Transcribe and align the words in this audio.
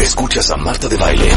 Escuchas 0.00 0.50
a 0.50 0.56
Marta 0.56 0.88
de 0.88 0.96
Baile 0.96 1.28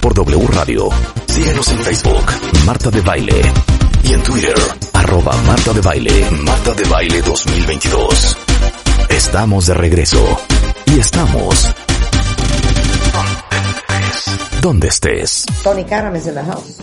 por 0.00 0.12
W 0.12 0.46
Radio. 0.48 0.90
Síguenos 1.26 1.66
en 1.70 1.78
Facebook, 1.78 2.26
Marta 2.66 2.90
de 2.90 3.00
Baile. 3.00 3.40
Y 4.04 4.12
en 4.12 4.22
Twitter, 4.22 4.54
arroba 4.92 5.32
Marta 5.46 5.72
de 5.72 5.80
Baile, 5.80 6.30
Marta 6.44 6.74
de 6.74 6.84
Baile 6.84 7.22
2022. 7.22 8.36
Estamos 9.08 9.66
de 9.66 9.74
regreso. 9.74 10.38
Y 10.86 10.98
estamos... 10.98 11.74
Donde 14.60 14.88
estés. 14.88 15.46
Tony 15.64 15.84
Karam 15.84 16.14
es 16.16 16.26
en 16.26 16.34
la 16.34 16.44
house. 16.44 16.80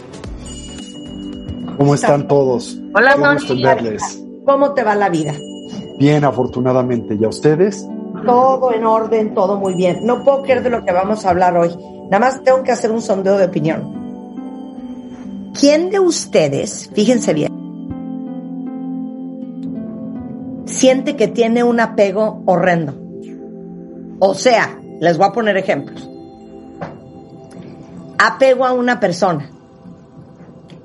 ¿Cómo 1.77 1.94
están 1.94 2.27
todos? 2.27 2.75
Hola, 2.95 3.13
Qué 3.16 3.34
gusto 3.34 3.47
Tony. 3.50 3.63
verles. 3.63 4.20
¿Cómo 4.45 4.73
te 4.73 4.84
va 4.84 4.95
la 4.95 5.09
vida? 5.09 5.34
Bien, 6.00 6.23
afortunadamente. 6.25 7.16
¿Y 7.20 7.23
a 7.23 7.30
ustedes? 7.30 7.86
Todo 8.26 8.73
en 8.73 8.86
orden, 8.86 9.34
todo 9.34 9.58
muy 9.58 9.73
bien. 9.73 10.05
No 10.05 10.23
puedo 10.23 10.44
creer 10.44 10.64
de 10.64 10.70
lo 10.70 10.84
que 10.84 10.91
vamos 10.91 11.26
a 11.26 11.30
hablar 11.30 11.58
hoy. 11.58 11.76
Nada 12.09 12.20
más 12.20 12.44
tengo 12.44 12.64
que 12.64 12.72
hacer 12.72 12.92
un 12.92 13.02
sondeo 13.02 13.38
de 13.38 13.45
opinión. 13.45 14.00
¿Quién 15.59 15.89
de 15.89 16.00
ustedes, 16.00 16.89
fíjense 16.94 17.34
bien, 17.34 17.50
siente 20.66 21.16
que 21.16 21.28
tiene 21.28 21.64
un 21.64 21.80
apego 21.80 22.44
horrendo? 22.45 22.94
O 24.20 24.33
sea, 24.33 24.80
les 25.00 25.17
voy 25.17 25.28
a 25.28 25.31
poner 25.31 25.58
ejemplos. 25.58 26.09
Apego 28.17 28.66
a 28.66 28.73
una 28.73 29.00
persona 29.00 29.50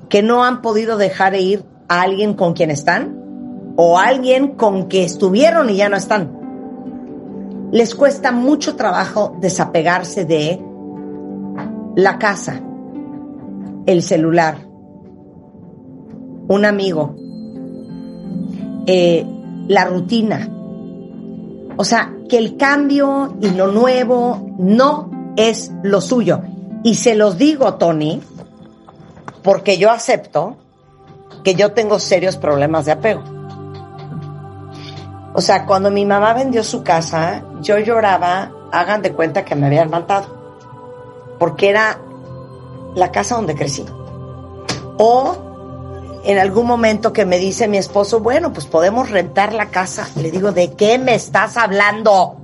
que 0.09 0.23
no 0.23 0.43
han 0.43 0.61
podido 0.61 0.97
dejar 0.97 1.35
ir 1.35 1.63
a 1.87 2.01
alguien 2.01 2.33
con 2.33 2.53
quien 2.53 2.71
están 2.71 3.73
o 3.75 3.97
a 3.99 4.05
alguien 4.05 4.55
con 4.55 4.87
que 4.87 5.03
estuvieron 5.03 5.69
y 5.69 5.77
ya 5.77 5.89
no 5.89 5.97
están. 5.97 6.44
Les 7.71 7.95
cuesta 7.95 8.31
mucho 8.31 8.75
trabajo 8.75 9.35
desapegarse 9.39 10.25
de 10.25 10.61
la 11.95 12.17
casa, 12.19 12.61
el 13.85 14.01
celular, 14.01 14.57
un 16.47 16.65
amigo, 16.65 17.15
eh, 18.85 19.25
la 19.67 19.85
rutina. 19.85 20.49
O 21.77 21.83
sea, 21.83 22.13
que 22.29 22.37
el 22.37 22.57
cambio 22.57 23.35
y 23.41 23.49
lo 23.49 23.67
nuevo 23.67 24.47
no 24.57 25.33
es 25.35 25.71
lo 25.83 26.01
suyo. 26.01 26.41
Y 26.83 26.95
se 26.95 27.15
los 27.15 27.37
digo, 27.37 27.75
Tony, 27.75 28.21
porque 29.43 29.77
yo 29.77 29.91
acepto 29.91 30.57
que 31.43 31.55
yo 31.55 31.71
tengo 31.73 31.99
serios 31.99 32.37
problemas 32.37 32.85
de 32.85 32.91
apego. 32.93 33.34
O 35.35 35.41
sea, 35.41 35.65
cuando 35.65 35.91
mi 35.91 36.05
mamá 36.05 36.33
vendió 36.33 36.63
su 36.63 36.81
casa, 36.81 37.43
yo 37.59 37.77
lloraba, 37.77 38.51
hagan 38.71 39.01
de 39.01 39.11
cuenta 39.11 39.43
que 39.43 39.53
me 39.53 39.65
habían 39.65 39.89
matado, 39.89 40.27
porque 41.37 41.69
era 41.69 41.99
la 42.95 43.11
casa 43.11 43.35
donde 43.35 43.53
crecí. 43.53 43.85
O 44.97 45.35
en 46.23 46.39
algún 46.39 46.65
momento 46.65 47.11
que 47.11 47.25
me 47.25 47.37
dice 47.37 47.67
mi 47.67 47.77
esposo, 47.77 48.21
bueno, 48.21 48.53
pues 48.53 48.65
podemos 48.65 49.09
rentar 49.11 49.53
la 49.53 49.65
casa. 49.67 50.07
Le 50.15 50.31
digo, 50.31 50.53
¿de 50.53 50.71
qué 50.71 50.97
me 50.97 51.15
estás 51.15 51.57
hablando? 51.57 52.37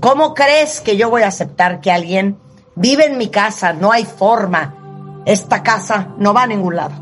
¿Cómo 0.00 0.34
crees 0.34 0.80
que 0.80 0.96
yo 0.96 1.10
voy 1.10 1.22
a 1.22 1.28
aceptar 1.28 1.80
que 1.80 1.92
alguien 1.92 2.38
vive 2.74 3.06
en 3.06 3.16
mi 3.16 3.28
casa? 3.28 3.72
No 3.72 3.92
hay 3.92 4.04
forma. 4.04 5.22
Esta 5.24 5.62
casa 5.62 6.08
no 6.18 6.34
va 6.34 6.42
a 6.42 6.46
ningún 6.48 6.74
lado. 6.74 6.94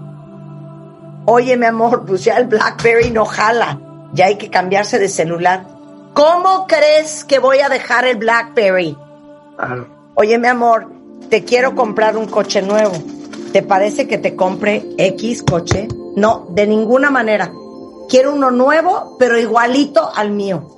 Oye, 1.24 1.56
mi 1.56 1.64
amor, 1.64 2.04
pues 2.04 2.22
ya 2.22 2.36
el 2.36 2.48
BlackBerry 2.48 3.10
no 3.10 3.24
jala. 3.24 3.80
Ya 4.12 4.26
hay 4.26 4.36
que 4.36 4.50
cambiarse 4.50 4.98
de 4.98 5.08
celular. 5.08 5.66
¿Cómo 6.14 6.66
crees 6.66 7.24
que 7.24 7.38
voy 7.38 7.60
a 7.60 7.68
dejar 7.68 8.04
el 8.04 8.18
BlackBerry? 8.18 8.96
Oye, 10.14 10.38
mi 10.38 10.48
amor, 10.48 10.88
te 11.30 11.44
quiero 11.44 11.74
comprar 11.74 12.16
un 12.16 12.26
coche 12.26 12.60
nuevo. 12.60 12.92
¿Te 13.52 13.62
parece 13.62 14.06
que 14.06 14.18
te 14.18 14.36
compre 14.36 14.86
X 14.98 15.42
coche? 15.42 15.88
No, 16.16 16.46
de 16.50 16.66
ninguna 16.66 17.10
manera. 17.10 17.50
Quiero 18.08 18.34
uno 18.34 18.50
nuevo, 18.50 19.16
pero 19.18 19.38
igualito 19.38 20.10
al 20.14 20.32
mío. 20.32 20.68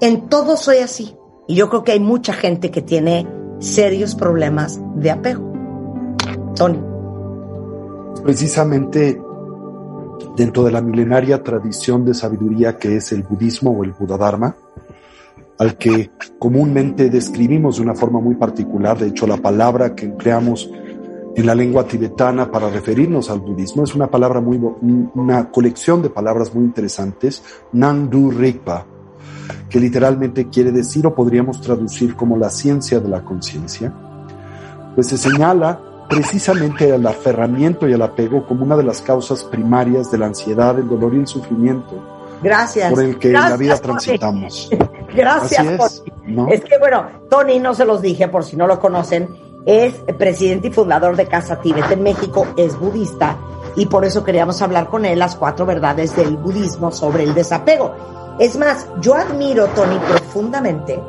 En 0.00 0.28
todo 0.28 0.56
soy 0.56 0.78
así. 0.78 1.16
Y 1.48 1.56
yo 1.56 1.68
creo 1.68 1.82
que 1.82 1.92
hay 1.92 2.00
mucha 2.00 2.32
gente 2.32 2.70
que 2.70 2.82
tiene 2.82 3.26
serios 3.58 4.14
problemas 4.14 4.80
de 4.94 5.10
apego. 5.10 5.52
Tony. 6.54 6.80
Precisamente 8.22 9.20
dentro 10.36 10.62
de 10.64 10.70
la 10.70 10.80
milenaria 10.80 11.42
tradición 11.42 12.04
de 12.04 12.14
sabiduría 12.14 12.76
que 12.78 12.96
es 12.96 13.12
el 13.12 13.22
budismo 13.22 13.70
o 13.70 13.84
el 13.84 13.92
Buddha 13.92 14.54
al 15.58 15.76
que 15.76 16.10
comúnmente 16.38 17.10
describimos 17.10 17.76
de 17.76 17.82
una 17.82 17.94
forma 17.94 18.18
muy 18.18 18.34
particular, 18.34 18.98
de 18.98 19.08
hecho 19.08 19.26
la 19.26 19.36
palabra 19.36 19.94
que 19.94 20.06
empleamos 20.06 20.70
en 21.36 21.46
la 21.46 21.54
lengua 21.54 21.84
tibetana 21.84 22.50
para 22.50 22.70
referirnos 22.70 23.30
al 23.30 23.40
budismo 23.40 23.84
es 23.84 23.94
una 23.94 24.06
palabra 24.06 24.40
muy, 24.40 24.58
una 25.14 25.50
colección 25.50 26.02
de 26.02 26.10
palabras 26.10 26.54
muy 26.54 26.64
interesantes, 26.64 27.42
Nangdu 27.72 28.30
Rigpa, 28.30 28.86
que 29.68 29.78
literalmente 29.78 30.48
quiere 30.48 30.72
decir 30.72 31.06
o 31.06 31.14
podríamos 31.14 31.60
traducir 31.60 32.16
como 32.16 32.36
la 32.36 32.50
ciencia 32.50 32.98
de 32.98 33.08
la 33.08 33.22
conciencia, 33.22 33.92
pues 34.94 35.08
se 35.08 35.18
señala 35.18 35.80
precisamente 36.10 36.92
al 36.92 37.06
aferramiento 37.06 37.88
y 37.88 37.94
al 37.94 38.02
apego 38.02 38.44
como 38.44 38.64
una 38.64 38.76
de 38.76 38.82
las 38.82 39.00
causas 39.00 39.44
primarias 39.44 40.10
de 40.10 40.18
la 40.18 40.26
ansiedad, 40.26 40.78
el 40.78 40.88
dolor 40.88 41.14
y 41.14 41.18
el 41.18 41.26
sufrimiento 41.26 41.94
Gracias. 42.42 42.92
por 42.92 43.02
el 43.02 43.18
que 43.18 43.30
Gracias, 43.30 43.44
en 43.44 43.50
la 43.50 43.56
vida 43.56 43.76
Tony. 43.76 43.86
transitamos. 43.86 44.70
Gracias, 45.14 45.66
es, 45.66 46.02
Tony. 46.04 46.34
¿no? 46.34 46.48
Es 46.48 46.62
que 46.62 46.78
bueno, 46.78 47.06
Tony, 47.30 47.60
no 47.60 47.74
se 47.74 47.84
los 47.84 48.02
dije 48.02 48.28
por 48.28 48.44
si 48.44 48.56
no 48.56 48.66
lo 48.66 48.80
conocen, 48.80 49.28
es 49.64 49.94
presidente 50.18 50.68
y 50.68 50.72
fundador 50.72 51.16
de 51.16 51.26
Casa 51.26 51.60
Tíbet 51.60 51.90
en 51.90 52.02
México, 52.02 52.46
es 52.56 52.78
budista 52.78 53.36
y 53.76 53.86
por 53.86 54.04
eso 54.04 54.24
queríamos 54.24 54.60
hablar 54.62 54.88
con 54.88 55.04
él 55.04 55.18
las 55.18 55.36
cuatro 55.36 55.64
verdades 55.64 56.16
del 56.16 56.36
budismo 56.36 56.90
sobre 56.90 57.22
el 57.22 57.34
desapego. 57.34 57.94
Es 58.38 58.56
más, 58.56 58.86
yo 59.00 59.14
admiro, 59.14 59.66
Tony, 59.68 59.98
profundamente 59.98 61.00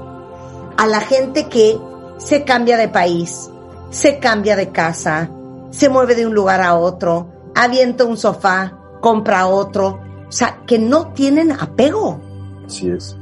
a 0.78 0.86
la 0.86 1.00
gente 1.00 1.48
que 1.48 1.80
se 2.18 2.44
cambia 2.44 2.78
de 2.78 2.88
país, 2.88 3.50
se 3.92 4.20
cambia 4.20 4.56
de 4.56 4.72
casa, 4.72 5.30
se 5.70 5.90
mueve 5.90 6.16
de 6.16 6.26
un 6.26 6.34
lugar 6.34 6.62
a 6.62 6.76
otro, 6.76 7.52
avienta 7.54 8.06
un 8.06 8.18
sofá, 8.18 8.78
compra 9.02 9.46
otro, 9.46 10.00
o 10.28 10.32
sea, 10.32 10.62
que 10.66 10.80
no 10.80 11.12
tienen 11.14 11.52
apego. 11.52 12.20
Así 12.66 12.90
es. 12.90 13.16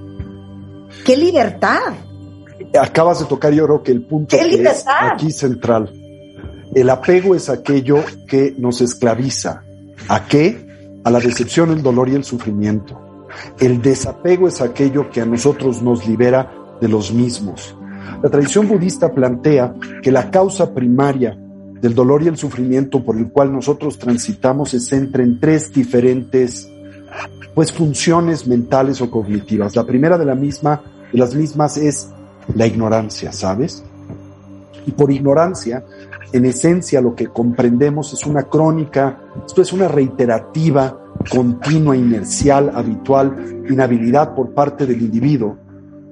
¡Qué 1.05 1.17
libertad! 1.17 1.93
Acabas 2.79 3.19
de 3.19 3.25
tocar 3.25 3.51
yo 3.51 3.65
creo 3.65 3.83
que 3.83 3.91
el 3.91 4.05
punto 4.05 4.37
¡Qué 4.37 4.47
que 4.47 4.63
es 4.63 4.85
aquí 4.87 5.31
central. 5.31 5.91
El 6.75 6.89
apego 6.89 7.33
es 7.33 7.49
aquello 7.49 8.03
que 8.27 8.53
nos 8.57 8.81
esclaviza. 8.81 9.63
¿A 10.07 10.25
qué? 10.25 10.67
A 11.03 11.09
la 11.09 11.19
decepción, 11.19 11.71
el 11.71 11.81
dolor 11.81 12.09
y 12.09 12.15
el 12.15 12.23
sufrimiento. 12.23 13.25
El 13.59 13.81
desapego 13.81 14.47
es 14.47 14.61
aquello 14.61 15.09
que 15.09 15.21
a 15.21 15.25
nosotros 15.25 15.81
nos 15.81 16.05
libera 16.07 16.51
de 16.79 16.87
los 16.87 17.11
mismos. 17.11 17.75
La 18.21 18.29
tradición 18.29 18.67
budista 18.67 19.11
plantea 19.11 19.73
que 20.01 20.11
la 20.11 20.29
causa 20.29 20.73
primaria 20.73 21.37
del 21.81 21.95
dolor 21.95 22.21
y 22.23 22.27
el 22.27 22.37
sufrimiento 22.37 23.03
por 23.03 23.17
el 23.17 23.29
cual 23.29 23.53
nosotros 23.53 23.97
transitamos 23.97 24.71
se 24.71 24.79
centra 24.79 25.23
en 25.23 25.39
tres 25.39 25.71
diferentes 25.71 26.69
pues 27.53 27.71
funciones 27.71 28.47
mentales 28.47 29.01
o 29.01 29.09
cognitivas. 29.09 29.75
La 29.75 29.85
primera 29.85 30.17
de 30.17 30.25
de 30.25 31.17
las 31.17 31.35
mismas 31.35 31.77
es 31.77 32.09
la 32.55 32.67
ignorancia, 32.67 33.31
¿sabes? 33.31 33.83
Y 34.85 34.91
por 34.91 35.11
ignorancia, 35.11 35.83
en 36.31 36.45
esencia 36.45 37.01
lo 37.01 37.15
que 37.15 37.27
comprendemos 37.27 38.13
es 38.13 38.25
una 38.25 38.43
crónica, 38.43 39.19
esto 39.45 39.61
es 39.61 39.73
una 39.73 39.87
reiterativa, 39.87 40.97
continua, 41.31 41.95
inercial, 41.97 42.71
habitual, 42.73 43.63
inhabilidad 43.69 44.35
por 44.35 44.53
parte 44.53 44.85
del 44.85 45.01
individuo 45.01 45.57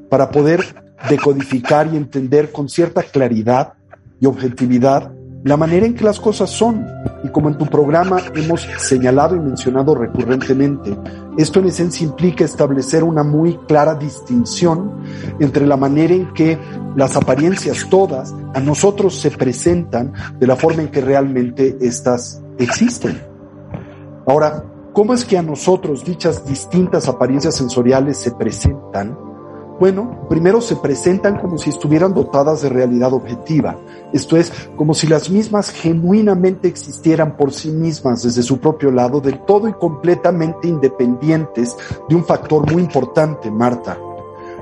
para 0.10 0.30
poder 0.30 0.87
decodificar 1.10 1.88
y 1.94 1.98
entender 1.98 2.52
con 2.52 2.70
cierta 2.70 3.04
claridad 3.04 3.74
y 4.20 4.26
objetividad 4.26 5.12
la 5.44 5.58
manera 5.58 5.86
en 5.86 5.94
que 5.94 6.04
las 6.04 6.20
cosas 6.20 6.50
son. 6.50 6.86
Y 7.24 7.30
como 7.30 7.50
en 7.50 7.58
tu 7.58 7.66
programa 7.66 8.20
hemos 8.36 8.68
señalado 8.78 9.36
y 9.36 9.40
mencionado 9.40 9.96
recurrentemente, 9.96 10.96
esto 11.38 11.60
en 11.60 11.68
esencia 11.68 12.06
implica 12.06 12.44
establecer 12.44 13.04
una 13.04 13.24
muy 13.24 13.58
clara 13.68 13.96
distinción 13.96 15.04
entre 15.40 15.66
la 15.66 15.78
manera 15.78 16.14
en 16.14 16.34
que 16.34 16.58
las 16.96 17.16
apariencias 17.16 17.88
todas 17.90 18.34
a 18.54 18.60
nosotros 18.60 19.20
se 19.20 19.32
presentan 19.32 20.14
de 20.40 20.48
la 20.48 20.56
forma 20.56 20.82
en 20.82 20.90
que 20.90 21.02
realmente 21.02 21.78
éstas 21.82 22.42
existen. 22.58 23.22
Ahora, 24.26 24.64
¿cómo 24.94 25.14
es 25.14 25.24
que 25.24 25.38
a 25.38 25.44
nosotros 25.44 26.04
dichas 26.04 26.46
distintas 26.46 27.08
apariencias 27.08 27.56
sensoriales 27.56 28.18
se 28.18 28.32
presentan? 28.32 29.27
Bueno, 29.80 30.26
primero 30.28 30.60
se 30.60 30.76
presentan 30.76 31.40
como 31.40 31.60
si 31.60 31.70
estuvieran 31.70 32.14
dotadas 32.14 32.64
de 32.64 32.70
realidad 32.70 33.14
objetiva, 33.14 33.78
esto 34.12 34.36
es, 34.36 34.52
como 34.76 34.96
si 34.96 35.06
las 35.06 35.30
mismas 35.30 35.70
genuinamente 35.70 36.68
existieran 36.68 37.38
por 37.38 37.54
sí 37.54 37.70
mismas 37.70 38.24
desde 38.24 38.42
su 38.42 38.60
propio 38.60 38.90
lado, 38.90 39.22
del 39.22 39.40
todo 39.46 39.68
y 39.68 39.74
completamente 39.74 40.68
independientes 40.68 41.76
de 42.10 42.16
un 42.16 42.26
factor 42.26 42.72
muy 42.72 42.82
importante, 42.82 43.52
Marta, 43.52 44.00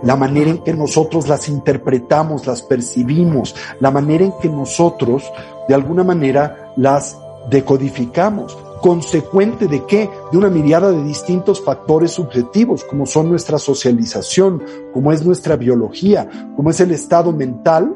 la 0.04 0.18
manera 0.18 0.50
en 0.50 0.64
que 0.64 0.74
nosotros 0.74 1.30
las 1.30 1.48
interpretamos, 1.48 2.46
las 2.46 2.62
percibimos, 2.62 3.56
la 3.80 3.92
manera 3.92 4.26
en 4.26 4.34
que 4.42 4.50
nosotros, 4.50 5.24
de 5.70 5.76
alguna 5.76 6.04
manera, 6.04 6.74
las 6.76 7.18
decodificamos 7.50 8.58
consecuente 8.82 9.68
de 9.68 9.86
qué? 9.86 10.10
De 10.32 10.38
una 10.38 10.50
mirada 10.50 10.92
de 10.92 11.04
distintos 11.04 11.64
factores 11.64 12.12
subjetivos, 12.12 12.84
como 12.84 13.06
son 13.06 13.30
nuestra 13.30 13.58
socialización, 13.58 14.64
como 14.94 15.12
es 15.12 15.26
nuestra 15.26 15.56
biología, 15.56 16.30
como 16.56 16.70
es 16.70 16.80
el 16.80 16.92
estado 16.92 17.32
mental 17.32 17.96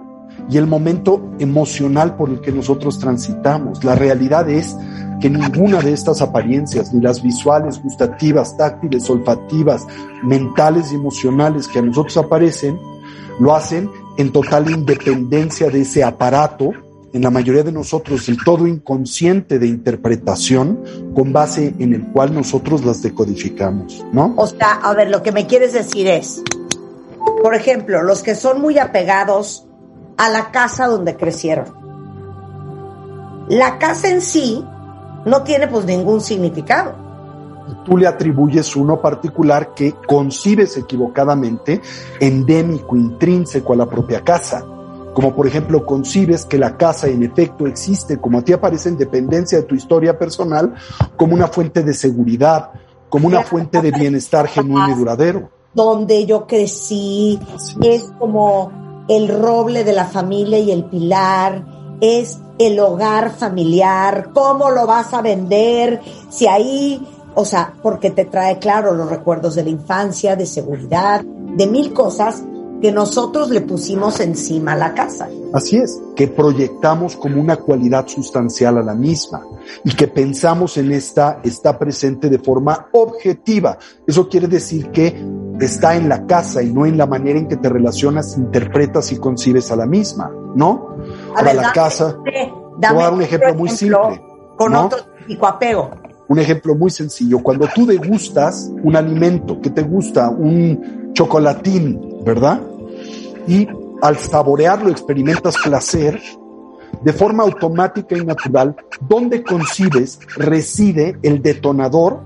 y 0.49 0.57
el 0.57 0.67
momento 0.67 1.21
emocional 1.39 2.15
por 2.15 2.29
el 2.29 2.41
que 2.41 2.51
nosotros 2.51 2.99
transitamos. 2.99 3.83
La 3.83 3.95
realidad 3.95 4.49
es 4.49 4.75
que 5.19 5.29
ninguna 5.29 5.79
de 5.81 5.93
estas 5.93 6.21
apariencias, 6.21 6.93
ni 6.93 7.01
las 7.01 7.21
visuales, 7.21 7.81
gustativas, 7.83 8.55
táctiles, 8.57 9.09
olfativas, 9.09 9.85
mentales 10.23 10.91
y 10.91 10.95
emocionales 10.95 11.67
que 11.67 11.79
a 11.79 11.81
nosotros 11.81 12.17
aparecen, 12.17 12.79
lo 13.39 13.53
hacen 13.53 13.89
en 14.17 14.31
total 14.31 14.69
independencia 14.69 15.69
de 15.69 15.81
ese 15.81 16.03
aparato 16.03 16.71
en 17.13 17.21
la 17.23 17.31
mayoría 17.31 17.63
de 17.63 17.71
nosotros 17.71 18.29
el 18.29 18.43
todo 18.43 18.67
inconsciente 18.67 19.59
de 19.59 19.67
interpretación 19.67 20.83
con 21.15 21.33
base 21.33 21.73
en 21.79 21.93
el 21.93 22.07
cual 22.11 22.33
nosotros 22.33 22.85
las 22.85 23.01
decodificamos, 23.01 24.05
¿no? 24.11 24.33
O 24.37 24.47
sea, 24.47 24.79
a 24.83 24.93
ver, 24.93 25.09
lo 25.09 25.23
que 25.23 25.31
me 25.31 25.47
quieres 25.47 25.73
decir 25.73 26.07
es, 26.07 26.43
por 27.41 27.55
ejemplo, 27.55 28.03
los 28.03 28.21
que 28.21 28.35
son 28.35 28.61
muy 28.61 28.77
apegados 28.77 29.65
a 30.17 30.29
la 30.29 30.51
casa 30.51 30.87
donde 30.87 31.15
crecieron. 31.15 31.65
La 33.49 33.79
casa 33.79 34.09
en 34.09 34.21
sí 34.21 34.63
no 35.25 35.43
tiene 35.43 35.67
pues 35.67 35.85
ningún 35.85 36.21
significado. 36.21 36.95
Tú 37.85 37.97
le 37.97 38.07
atribuyes 38.07 38.75
uno 38.75 39.01
particular 39.01 39.73
que 39.73 39.93
concibes 40.07 40.77
equivocadamente, 40.77 41.81
endémico, 42.19 42.95
intrínseco 42.95 43.73
a 43.73 43.77
la 43.77 43.85
propia 43.87 44.21
casa 44.21 44.65
como 45.19 45.35
por 45.35 45.47
ejemplo 45.47 45.85
concibes 45.85 46.45
que 46.45 46.57
la 46.57 46.77
casa 46.77 47.07
en 47.07 47.23
efecto 47.23 47.67
existe, 47.67 48.19
como 48.19 48.37
a 48.37 48.41
ti 48.41 48.53
aparece 48.53 48.87
en 48.87 48.97
dependencia 48.97 49.57
de 49.57 49.65
tu 49.65 49.75
historia 49.75 50.17
personal, 50.17 50.75
como 51.17 51.33
una 51.33 51.49
fuente 51.49 51.83
de 51.83 51.93
seguridad, 51.93 52.69
como 53.09 53.27
una 53.27 53.43
fuente 53.43 53.81
de 53.81 53.91
bienestar 53.91 54.47
genuino 54.47 54.89
y 54.91 54.93
duradero. 54.93 55.49
Donde 55.73 56.25
yo 56.25 56.47
crecí, 56.47 57.37
es. 57.83 58.09
como 58.17 58.71
el 59.09 59.27
roble 59.27 59.83
de 59.83 59.91
la 59.91 60.05
familia 60.05 60.57
y 60.57 60.71
el 60.71 60.85
pilar, 60.85 61.65
es 61.99 62.39
el 62.57 62.79
hogar 62.79 63.31
familiar, 63.31 64.29
cómo 64.33 64.69
lo 64.69 64.87
vas 64.87 65.13
a 65.13 65.21
vender, 65.21 65.99
si 66.29 66.47
ahí, 66.47 67.05
o 67.35 67.43
sea, 67.43 67.73
porque 67.83 68.11
te 68.11 68.23
trae 68.23 68.57
claro 68.57 68.93
los 68.93 69.09
recuerdos 69.09 69.55
de 69.55 69.63
la 69.63 69.69
infancia, 69.69 70.37
de 70.37 70.45
seguridad, 70.45 71.25
de 71.25 71.67
mil 71.67 71.91
cosas 71.91 72.41
que 72.81 72.91
nosotros 72.91 73.49
le 73.49 73.61
pusimos 73.61 74.19
encima 74.19 74.73
a 74.73 74.75
la 74.75 74.93
casa. 74.93 75.27
Así 75.53 75.77
es, 75.77 75.99
que 76.15 76.27
proyectamos 76.27 77.15
como 77.15 77.41
una 77.41 77.57
cualidad 77.57 78.07
sustancial 78.07 78.77
a 78.77 78.83
la 78.83 78.93
misma 78.93 79.41
y 79.83 79.95
que 79.95 80.07
pensamos 80.07 80.77
en 80.77 80.91
esta, 80.91 81.39
está 81.43 81.77
presente 81.77 82.29
de 82.29 82.39
forma 82.39 82.87
objetiva. 82.91 83.77
Eso 84.07 84.29
quiere 84.29 84.47
decir 84.47 84.91
que 84.91 85.25
está 85.59 85.95
en 85.95 86.07
la 86.07 86.25
casa 86.25 86.61
y 86.61 86.71
no 86.71 86.85
en 86.85 86.97
la 86.97 87.05
manera 87.05 87.39
en 87.39 87.47
que 87.47 87.57
te 87.57 87.69
relacionas, 87.69 88.37
interpretas 88.37 89.11
y 89.11 89.17
concibes 89.17 89.71
a 89.71 89.75
la 89.75 89.85
misma, 89.85 90.31
¿no? 90.55 90.95
A 91.35 91.43
ver, 91.43 91.55
la 91.55 91.71
casa. 91.73 92.17
Dame, 92.77 92.93
voy 92.93 93.01
a 93.01 93.05
dar 93.05 93.13
un 93.13 93.21
ejemplo, 93.21 93.53
muy 93.55 93.69
simple. 93.69 94.21
Con 94.57 94.75
otro 94.75 94.99
apego. 95.41 95.91
Un 96.27 96.39
ejemplo 96.39 96.75
muy 96.75 96.91
sencillo. 96.91 97.39
Cuando 97.39 97.67
tú 97.73 97.85
degustas 97.85 98.71
un 98.83 98.95
alimento 98.95 99.59
que 99.59 99.71
te 99.71 99.81
gusta, 99.81 100.29
un 100.29 101.11
chocolatín, 101.13 102.23
¿verdad? 102.23 102.61
Y 103.49 103.67
al 104.03 104.17
saborearlo 104.17 104.89
experimentas 104.91 105.55
placer, 105.57 106.21
de 107.01 107.13
forma 107.13 107.43
automática 107.43 108.15
y 108.15 108.23
natural, 108.23 108.75
donde 109.01 109.43
concibes 109.43 110.19
reside 110.37 111.17
el 111.23 111.41
detonador, 111.41 112.21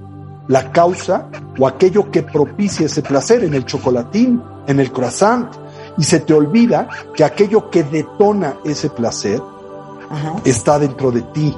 la 0.50 0.72
causa 0.74 1.30
o 1.58 1.66
aquello 1.66 2.12
que 2.12 2.24
propicia 2.24 2.88
ese 2.88 3.02
placer 3.02 3.46
en 3.46 3.54
el 3.54 3.66
chocolatín, 3.66 4.42
en 4.68 4.82
el 4.82 4.92
croissant, 4.92 5.50
y 5.98 6.04
se 6.04 6.20
te 6.20 6.34
olvida 6.34 6.90
que 7.16 7.24
aquello 7.24 7.70
que 7.70 7.84
detona 7.84 8.56
ese 8.66 8.90
placer 8.90 9.42
está 10.44 10.78
dentro 10.78 11.10
de 11.12 11.22
ti, 11.22 11.56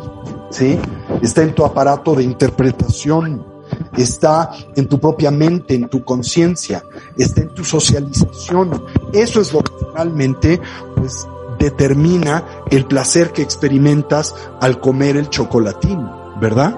¿sí? 0.52 0.80
Está 1.24 1.42
en 1.42 1.56
tu 1.56 1.66
aparato 1.66 2.14
de 2.14 2.24
interpretación, 2.24 3.55
está 3.98 4.52
en 4.76 4.88
tu 4.88 5.00
propia 5.00 5.32
mente, 5.32 5.76
en 5.76 5.90
tu 5.90 6.04
conciencia, 6.04 6.84
está 7.18 7.42
en 7.42 7.50
tu 7.50 7.64
socialización. 7.64 8.84
Eso 9.14 9.42
es 9.42 9.54
lo 9.54 9.62
que 9.62 9.72
finalmente, 9.80 10.62
pues, 10.96 11.28
determina 11.60 12.44
el 12.70 12.86
placer 12.86 13.32
que 13.32 13.42
experimentas 13.42 14.36
al 14.60 14.80
comer 14.80 15.18
el 15.18 15.30
chocolatín, 15.30 16.06
¿verdad? 16.40 16.76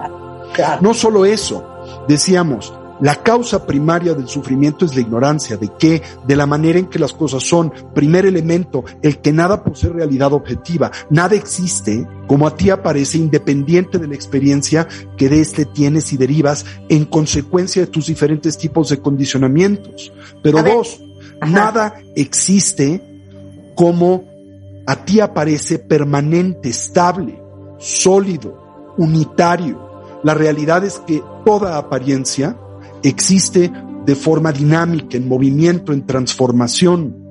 No 0.82 0.94
solo 0.94 1.26
eso, 1.26 1.64
decíamos, 2.08 2.74
la 3.00 3.16
causa 3.22 3.66
primaria 3.66 4.14
del 4.14 4.28
sufrimiento 4.28 4.86
es 4.86 4.96
la 4.96 5.02
ignorancia 5.02 5.58
de 5.58 5.70
qué, 5.78 6.02
de 6.26 6.36
la 6.36 6.48
manera 6.48 6.80
en 6.80 6.88
que 6.88 7.00
las 7.00 7.14
cosas 7.14 7.44
son. 7.44 7.72
Primer 7.94 8.26
elemento, 8.26 8.84
el 9.02 9.20
que 9.20 9.32
nada 9.32 9.64
posee 9.64 9.92
realidad 9.92 10.34
objetiva. 10.34 10.92
Nada 11.10 11.36
existe 11.36 12.08
como 12.28 12.48
a 12.48 12.56
ti 12.56 12.70
aparece 12.70 13.18
independiente 13.18 14.00
de 14.00 14.08
la 14.08 14.16
experiencia 14.16 14.88
que 15.16 15.30
de 15.30 15.42
este 15.42 15.66
tienes 15.66 16.12
y 16.12 16.18
derivas 16.18 16.66
en 16.90 17.06
consecuencia 17.06 17.84
de 17.84 17.88
tus 17.88 18.08
diferentes 18.08 18.58
tipos 18.58 18.90
de 18.90 19.00
condicionamientos. 19.00 20.12
Pero 20.42 20.64
dos, 20.64 21.00
nada 21.48 21.96
existe 22.16 23.02
como 23.76 24.24
a 24.88 24.96
ti 25.06 25.20
aparece 25.20 25.78
permanente, 25.80 26.70
estable, 26.70 27.40
sólido, 27.78 28.96
unitario. 28.98 29.86
La 30.24 30.34
realidad 30.34 30.84
es 30.84 31.00
que 31.06 31.22
toda 31.46 31.78
apariencia 31.78 32.58
existe 33.04 33.72
de 34.06 34.16
forma 34.16 34.52
dinámica, 34.52 35.18
en 35.18 35.28
movimiento, 35.28 35.92
en 35.92 36.06
transformación. 36.06 37.28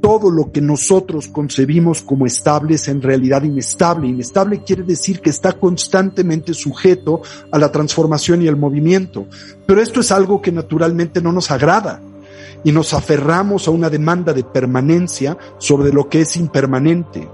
Todo 0.00 0.30
lo 0.30 0.52
que 0.52 0.60
nosotros 0.60 1.26
concebimos 1.26 2.02
como 2.02 2.24
estable 2.24 2.76
es 2.76 2.86
en 2.86 3.02
realidad 3.02 3.42
inestable. 3.42 4.06
Inestable 4.06 4.62
quiere 4.62 4.84
decir 4.84 5.20
que 5.20 5.30
está 5.30 5.54
constantemente 5.54 6.54
sujeto 6.54 7.20
a 7.50 7.58
la 7.58 7.72
transformación 7.72 8.42
y 8.42 8.46
el 8.46 8.56
movimiento. 8.56 9.26
Pero 9.66 9.82
esto 9.82 9.98
es 9.98 10.12
algo 10.12 10.40
que 10.40 10.52
naturalmente 10.52 11.20
no 11.20 11.32
nos 11.32 11.50
agrada 11.50 12.00
y 12.62 12.70
nos 12.70 12.94
aferramos 12.94 13.66
a 13.66 13.72
una 13.72 13.90
demanda 13.90 14.32
de 14.32 14.44
permanencia 14.44 15.36
sobre 15.58 15.92
lo 15.92 16.08
que 16.08 16.20
es 16.20 16.36
impermanente, 16.36 17.28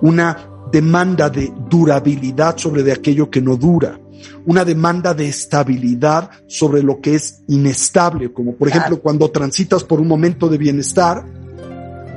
una 0.00 0.48
demanda 0.70 1.28
de 1.28 1.52
durabilidad 1.68 2.56
sobre 2.56 2.84
de 2.84 2.92
aquello 2.92 3.30
que 3.30 3.42
no 3.42 3.56
dura 3.56 3.98
una 4.44 4.64
demanda 4.64 5.14
de 5.14 5.28
estabilidad 5.28 6.30
sobre 6.46 6.82
lo 6.82 7.00
que 7.00 7.14
es 7.14 7.42
inestable, 7.48 8.32
como 8.32 8.54
por 8.54 8.68
ejemplo 8.68 9.00
cuando 9.00 9.30
transitas 9.30 9.84
por 9.84 10.00
un 10.00 10.08
momento 10.08 10.48
de 10.48 10.58
bienestar, 10.58 11.24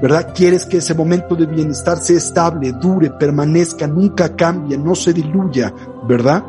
¿verdad? 0.02 0.34
Quieres 0.34 0.66
que 0.66 0.78
ese 0.78 0.94
momento 0.94 1.36
de 1.36 1.46
bienestar 1.46 1.98
sea 1.98 2.18
estable, 2.18 2.72
dure, 2.74 3.12
permanezca, 3.12 3.88
nunca 3.88 4.36
cambie, 4.36 4.78
no 4.78 4.96
se 4.96 5.14
diluya, 5.14 5.74
¿verdad? 6.08 6.44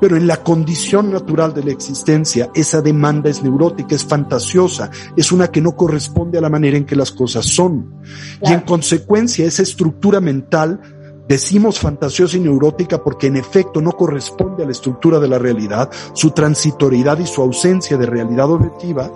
Pero 0.00 0.16
en 0.16 0.26
la 0.26 0.38
condición 0.38 1.12
natural 1.12 1.52
de 1.52 1.64
la 1.64 1.72
existencia, 1.72 2.50
esa 2.54 2.80
demanda 2.80 3.30
es 3.30 3.42
neurótica, 3.42 3.94
es 3.94 4.04
fantasiosa, 4.04 4.90
es 5.16 5.32
una 5.32 5.48
que 5.48 5.60
no 5.60 5.76
corresponde 5.76 6.38
a 6.38 6.40
la 6.40 6.50
manera 6.50 6.76
en 6.76 6.84
que 6.84 6.96
las 6.96 7.12
cosas 7.12 7.44
son. 7.44 8.00
Y 8.42 8.52
en 8.52 8.60
consecuencia, 8.60 9.46
esa 9.46 9.62
estructura 9.62 10.20
mental 10.20 10.80
Decimos 11.26 11.80
fantasiosa 11.80 12.36
y 12.36 12.40
neurótica 12.40 13.02
porque 13.02 13.28
en 13.28 13.36
efecto 13.36 13.80
no 13.80 13.92
corresponde 13.92 14.62
a 14.62 14.66
la 14.66 14.72
estructura 14.72 15.18
de 15.18 15.28
la 15.28 15.38
realidad, 15.38 15.90
su 16.12 16.32
transitoriedad 16.32 17.18
y 17.18 17.26
su 17.26 17.40
ausencia 17.40 17.96
de 17.96 18.06
realidad 18.06 18.50
objetiva, 18.50 19.10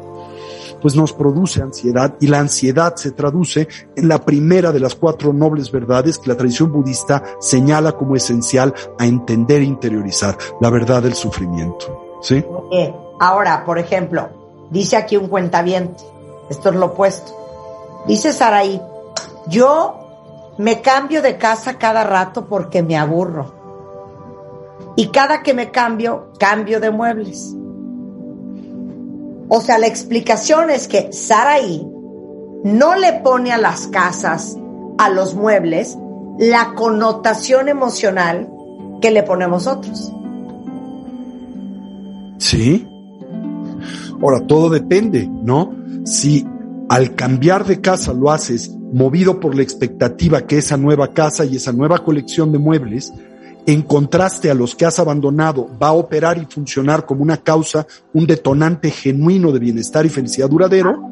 pues 0.80 0.94
nos 0.94 1.12
produce 1.12 1.60
ansiedad 1.60 2.14
y 2.20 2.28
la 2.28 2.38
ansiedad 2.38 2.94
se 2.96 3.10
traduce 3.10 3.68
en 3.96 4.08
la 4.08 4.24
primera 4.24 4.72
de 4.72 4.80
las 4.80 4.94
cuatro 4.94 5.32
nobles 5.32 5.70
verdades 5.70 6.18
que 6.18 6.28
la 6.28 6.36
tradición 6.36 6.72
budista 6.72 7.22
señala 7.40 7.92
como 7.92 8.16
esencial 8.16 8.72
a 8.98 9.06
entender 9.06 9.60
e 9.60 9.64
interiorizar, 9.64 10.38
la 10.60 10.70
verdad 10.70 11.02
del 11.02 11.14
sufrimiento. 11.14 12.18
¿Sí? 12.22 12.44
Ahora, 13.20 13.64
por 13.64 13.78
ejemplo, 13.78 14.28
dice 14.70 14.96
aquí 14.96 15.16
un 15.16 15.28
cuentaviente, 15.28 16.02
esto 16.48 16.70
es 16.70 16.76
lo 16.76 16.86
opuesto. 16.86 17.32
Dice 18.06 18.32
Saraí, 18.32 18.80
yo 19.48 20.07
me 20.58 20.80
cambio 20.80 21.22
de 21.22 21.38
casa 21.38 21.78
cada 21.78 22.04
rato 22.04 22.46
porque 22.46 22.82
me 22.82 22.96
aburro. 22.96 23.54
Y 24.96 25.08
cada 25.08 25.42
que 25.42 25.54
me 25.54 25.70
cambio, 25.70 26.32
cambio 26.38 26.80
de 26.80 26.90
muebles. 26.90 27.54
O 29.48 29.60
sea, 29.60 29.78
la 29.78 29.86
explicación 29.86 30.70
es 30.70 30.88
que 30.88 31.12
Saraí 31.12 31.86
no 32.64 32.96
le 32.96 33.14
pone 33.20 33.52
a 33.52 33.58
las 33.58 33.86
casas, 33.86 34.58
a 34.98 35.08
los 35.08 35.34
muebles, 35.34 35.96
la 36.38 36.74
connotación 36.74 37.68
emocional 37.68 38.50
que 39.00 39.12
le 39.12 39.22
ponemos 39.22 39.66
otros. 39.68 40.12
Sí. 42.38 42.86
Ahora, 44.20 44.44
todo 44.46 44.68
depende, 44.68 45.28
¿no? 45.28 45.72
Si 46.04 46.44
al 46.88 47.14
cambiar 47.14 47.66
de 47.66 47.80
casa 47.80 48.12
lo 48.12 48.30
haces 48.30 48.70
movido 48.92 49.40
por 49.40 49.54
la 49.54 49.62
expectativa 49.62 50.46
que 50.46 50.58
esa 50.58 50.76
nueva 50.76 51.12
casa 51.12 51.44
y 51.44 51.56
esa 51.56 51.72
nueva 51.72 51.98
colección 51.98 52.52
de 52.52 52.58
muebles, 52.58 53.12
en 53.66 53.82
contraste 53.82 54.50
a 54.50 54.54
los 54.54 54.74
que 54.74 54.86
has 54.86 54.98
abandonado, 54.98 55.68
va 55.80 55.88
a 55.88 55.92
operar 55.92 56.38
y 56.38 56.46
funcionar 56.46 57.04
como 57.04 57.22
una 57.22 57.36
causa, 57.36 57.86
un 58.14 58.26
detonante 58.26 58.90
genuino 58.90 59.52
de 59.52 59.58
bienestar 59.58 60.06
y 60.06 60.08
felicidad 60.08 60.48
duradero, 60.48 61.02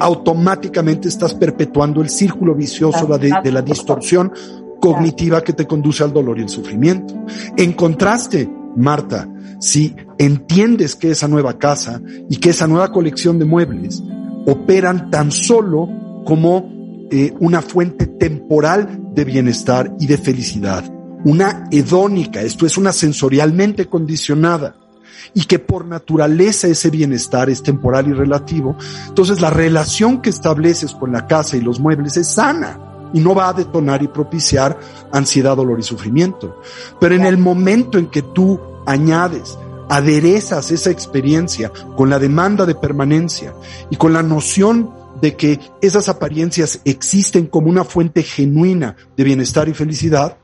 automáticamente 0.00 1.08
estás 1.08 1.32
perpetuando 1.32 2.02
el 2.02 2.10
círculo 2.10 2.54
vicioso 2.54 3.06
de, 3.18 3.32
de 3.42 3.52
la 3.52 3.62
distorsión 3.62 4.30
cognitiva 4.80 5.42
que 5.42 5.54
te 5.54 5.66
conduce 5.66 6.04
al 6.04 6.12
dolor 6.12 6.38
y 6.38 6.42
el 6.42 6.50
sufrimiento. 6.50 7.14
En 7.56 7.72
contraste, 7.72 8.50
Marta, 8.76 9.26
si 9.58 9.96
entiendes 10.18 10.94
que 10.94 11.10
esa 11.10 11.26
nueva 11.26 11.56
casa 11.56 12.02
y 12.28 12.36
que 12.36 12.50
esa 12.50 12.66
nueva 12.66 12.92
colección 12.92 13.38
de 13.38 13.46
muebles 13.46 14.02
operan 14.46 15.10
tan 15.10 15.30
solo 15.30 15.88
como 16.24 17.06
eh, 17.10 17.34
una 17.40 17.62
fuente 17.62 18.06
temporal 18.06 19.10
de 19.14 19.24
bienestar 19.24 19.94
y 20.00 20.06
de 20.06 20.18
felicidad, 20.18 20.84
una 21.24 21.68
hedónica, 21.70 22.42
esto 22.42 22.66
es 22.66 22.76
una 22.76 22.92
sensorialmente 22.92 23.86
condicionada, 23.86 24.76
y 25.32 25.44
que 25.44 25.58
por 25.58 25.86
naturaleza 25.86 26.68
ese 26.68 26.90
bienestar 26.90 27.48
es 27.50 27.62
temporal 27.62 28.08
y 28.08 28.12
relativo, 28.12 28.76
entonces 29.08 29.40
la 29.40 29.50
relación 29.50 30.20
que 30.20 30.30
estableces 30.30 30.92
con 30.92 31.12
la 31.12 31.26
casa 31.26 31.56
y 31.56 31.60
los 31.60 31.80
muebles 31.80 32.16
es 32.16 32.28
sana 32.28 33.10
y 33.12 33.20
no 33.20 33.34
va 33.34 33.48
a 33.48 33.52
detonar 33.52 34.02
y 34.02 34.08
propiciar 34.08 34.78
ansiedad, 35.12 35.56
dolor 35.56 35.78
y 35.78 35.84
sufrimiento. 35.84 36.60
Pero 37.00 37.14
en 37.14 37.24
el 37.24 37.38
momento 37.38 37.96
en 37.96 38.06
que 38.06 38.22
tú 38.22 38.60
añades 38.86 39.56
aderezas 39.88 40.70
esa 40.70 40.90
experiencia 40.90 41.70
con 41.96 42.10
la 42.10 42.18
demanda 42.18 42.66
de 42.66 42.74
permanencia 42.74 43.54
y 43.90 43.96
con 43.96 44.12
la 44.12 44.22
noción 44.22 44.90
de 45.20 45.36
que 45.36 45.60
esas 45.80 46.08
apariencias 46.08 46.80
existen 46.84 47.46
como 47.46 47.68
una 47.68 47.84
fuente 47.84 48.22
genuina 48.22 48.96
de 49.16 49.24
bienestar 49.24 49.68
y 49.68 49.74
felicidad, 49.74 50.36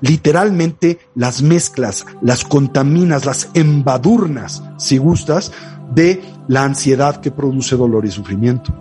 literalmente 0.00 0.98
las 1.14 1.42
mezclas, 1.42 2.06
las 2.20 2.44
contaminas, 2.44 3.24
las 3.24 3.48
embadurnas, 3.54 4.62
si 4.76 4.98
gustas, 4.98 5.52
de 5.94 6.22
la 6.48 6.64
ansiedad 6.64 7.20
que 7.20 7.30
produce 7.30 7.76
dolor 7.76 8.04
y 8.06 8.10
sufrimiento. 8.10 8.72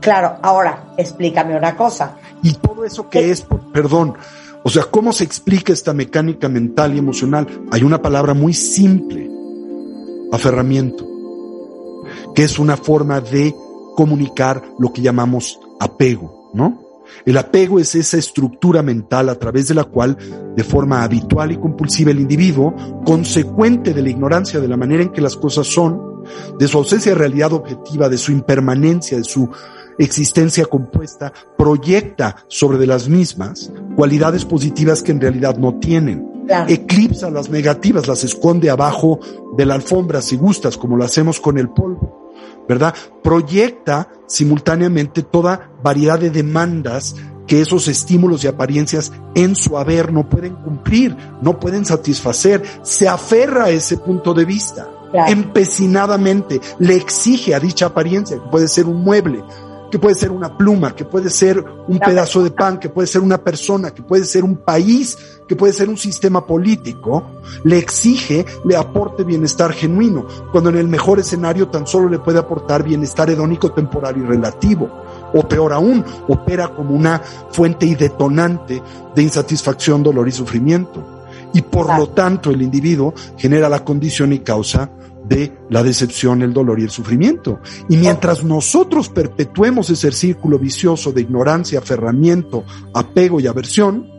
Claro, 0.00 0.38
ahora 0.42 0.92
explícame 0.96 1.56
una 1.56 1.76
cosa. 1.76 2.16
Y 2.42 2.54
todo 2.54 2.84
eso 2.84 3.10
que 3.10 3.30
es, 3.30 3.46
perdón, 3.72 4.14
o 4.62 4.68
sea, 4.68 4.84
¿cómo 4.84 5.12
se 5.12 5.24
explica 5.24 5.72
esta 5.72 5.92
mecánica 5.92 6.48
mental 6.48 6.94
y 6.94 6.98
emocional? 6.98 7.46
Hay 7.70 7.82
una 7.82 8.02
palabra 8.02 8.34
muy 8.34 8.52
simple, 8.52 9.30
aferramiento, 10.32 11.06
que 12.34 12.44
es 12.44 12.58
una 12.58 12.76
forma 12.76 13.20
de 13.20 13.54
comunicar 13.96 14.62
lo 14.78 14.92
que 14.92 15.02
llamamos 15.02 15.58
apego, 15.80 16.50
¿no? 16.54 16.86
El 17.24 17.38
apego 17.38 17.78
es 17.78 17.94
esa 17.94 18.18
estructura 18.18 18.82
mental 18.82 19.28
a 19.28 19.36
través 19.36 19.68
de 19.68 19.74
la 19.74 19.84
cual, 19.84 20.16
de 20.56 20.64
forma 20.64 21.02
habitual 21.02 21.52
y 21.52 21.56
compulsiva, 21.56 22.10
el 22.10 22.20
individuo, 22.20 22.74
consecuente 23.04 23.94
de 23.94 24.02
la 24.02 24.10
ignorancia 24.10 24.60
de 24.60 24.68
la 24.68 24.76
manera 24.76 25.02
en 25.02 25.10
que 25.10 25.20
las 25.20 25.36
cosas 25.36 25.66
son, 25.66 26.24
de 26.58 26.66
su 26.66 26.78
ausencia 26.78 27.12
de 27.12 27.18
realidad 27.18 27.52
objetiva, 27.52 28.08
de 28.08 28.18
su 28.18 28.32
impermanencia, 28.32 29.16
de 29.18 29.24
su 29.24 29.48
existencia 29.98 30.66
compuesta, 30.66 31.32
proyecta 31.56 32.44
sobre 32.48 32.78
de 32.78 32.86
las 32.86 33.08
mismas 33.08 33.72
cualidades 33.94 34.44
positivas 34.44 35.02
que 35.02 35.12
en 35.12 35.20
realidad 35.20 35.56
no 35.56 35.78
tienen 35.78 36.35
eclipsa 36.68 37.30
las 37.30 37.50
negativas, 37.50 38.06
las 38.06 38.24
esconde 38.24 38.70
abajo 38.70 39.18
de 39.56 39.66
la 39.66 39.74
alfombra 39.74 40.22
si 40.22 40.36
gustas, 40.36 40.76
como 40.76 40.96
lo 40.96 41.04
hacemos 41.04 41.40
con 41.40 41.58
el 41.58 41.68
polvo, 41.68 42.32
¿verdad? 42.68 42.94
Proyecta 43.22 44.08
simultáneamente 44.26 45.22
toda 45.22 45.70
variedad 45.82 46.18
de 46.18 46.30
demandas 46.30 47.14
que 47.46 47.60
esos 47.60 47.88
estímulos 47.88 48.44
y 48.44 48.48
apariencias 48.48 49.12
en 49.34 49.54
su 49.54 49.78
haber 49.78 50.12
no 50.12 50.28
pueden 50.28 50.54
cumplir, 50.56 51.16
no 51.40 51.58
pueden 51.60 51.84
satisfacer, 51.84 52.62
se 52.82 53.08
aferra 53.08 53.64
a 53.64 53.70
ese 53.70 53.98
punto 53.98 54.34
de 54.34 54.44
vista. 54.44 54.90
Empecinadamente 55.28 56.60
le 56.80 56.96
exige 56.96 57.54
a 57.54 57.60
dicha 57.60 57.86
apariencia, 57.86 58.36
que 58.36 58.50
puede 58.50 58.68
ser 58.68 58.86
un 58.86 59.02
mueble, 59.02 59.42
que 59.90 59.98
puede 59.98 60.14
ser 60.14 60.30
una 60.30 60.56
pluma, 60.56 60.94
que 60.94 61.04
puede 61.04 61.30
ser 61.30 61.64
un 61.86 61.98
pedazo 61.98 62.42
de 62.42 62.50
pan, 62.50 62.78
que 62.78 62.88
puede 62.88 63.06
ser 63.06 63.22
una 63.22 63.38
persona, 63.38 63.92
que 63.92 64.02
puede 64.02 64.24
ser 64.24 64.44
un 64.44 64.56
país, 64.56 65.16
que 65.46 65.56
puede 65.56 65.72
ser 65.72 65.88
un 65.88 65.96
sistema 65.96 66.44
político, 66.44 67.24
le 67.64 67.78
exige, 67.78 68.44
le 68.64 68.76
aporte 68.76 69.24
bienestar 69.24 69.72
genuino, 69.72 70.26
cuando 70.50 70.70
en 70.70 70.76
el 70.76 70.88
mejor 70.88 71.20
escenario 71.20 71.68
tan 71.68 71.86
solo 71.86 72.08
le 72.08 72.18
puede 72.18 72.38
aportar 72.38 72.82
bienestar 72.82 73.30
hedónico 73.30 73.72
temporal 73.72 74.16
y 74.16 74.22
relativo. 74.22 74.90
O 75.34 75.46
peor 75.46 75.72
aún, 75.72 76.04
opera 76.28 76.68
como 76.68 76.94
una 76.94 77.20
fuente 77.50 77.86
y 77.86 77.94
detonante 77.94 78.82
de 79.14 79.22
insatisfacción, 79.22 80.02
dolor 80.02 80.28
y 80.28 80.32
sufrimiento. 80.32 81.02
Y 81.52 81.62
por 81.62 81.96
lo 81.96 82.08
tanto 82.08 82.50
el 82.50 82.62
individuo 82.62 83.14
genera 83.36 83.68
la 83.68 83.84
condición 83.84 84.32
y 84.32 84.40
causa 84.40 84.90
de 85.28 85.52
la 85.70 85.82
decepción, 85.82 86.42
el 86.42 86.52
dolor 86.52 86.80
y 86.80 86.84
el 86.84 86.90
sufrimiento. 86.90 87.60
Y 87.88 87.96
mientras 87.96 88.44
nosotros 88.44 89.08
perpetuemos 89.08 89.90
ese 89.90 90.12
círculo 90.12 90.58
vicioso 90.58 91.12
de 91.12 91.22
ignorancia, 91.22 91.78
aferramiento, 91.78 92.64
apego 92.94 93.40
y 93.40 93.46
aversión, 93.46 94.10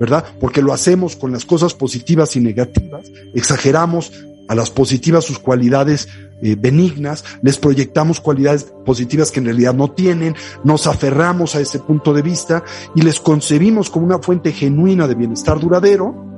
¿verdad? 0.00 0.24
Porque 0.40 0.62
lo 0.62 0.72
hacemos 0.72 1.16
con 1.16 1.32
las 1.32 1.44
cosas 1.44 1.74
positivas 1.74 2.36
y 2.36 2.40
negativas, 2.40 3.10
exageramos 3.34 4.12
a 4.48 4.54
las 4.54 4.70
positivas 4.70 5.24
sus 5.24 5.38
cualidades 5.38 6.08
eh, 6.40 6.56
benignas, 6.58 7.24
les 7.42 7.58
proyectamos 7.58 8.20
cualidades 8.20 8.64
positivas 8.86 9.30
que 9.30 9.40
en 9.40 9.46
realidad 9.46 9.74
no 9.74 9.90
tienen, 9.90 10.34
nos 10.64 10.86
aferramos 10.86 11.54
a 11.54 11.60
ese 11.60 11.80
punto 11.80 12.14
de 12.14 12.22
vista 12.22 12.64
y 12.94 13.02
les 13.02 13.20
concebimos 13.20 13.90
como 13.90 14.06
una 14.06 14.20
fuente 14.20 14.52
genuina 14.52 15.06
de 15.06 15.16
bienestar 15.16 15.60
duradero, 15.60 16.28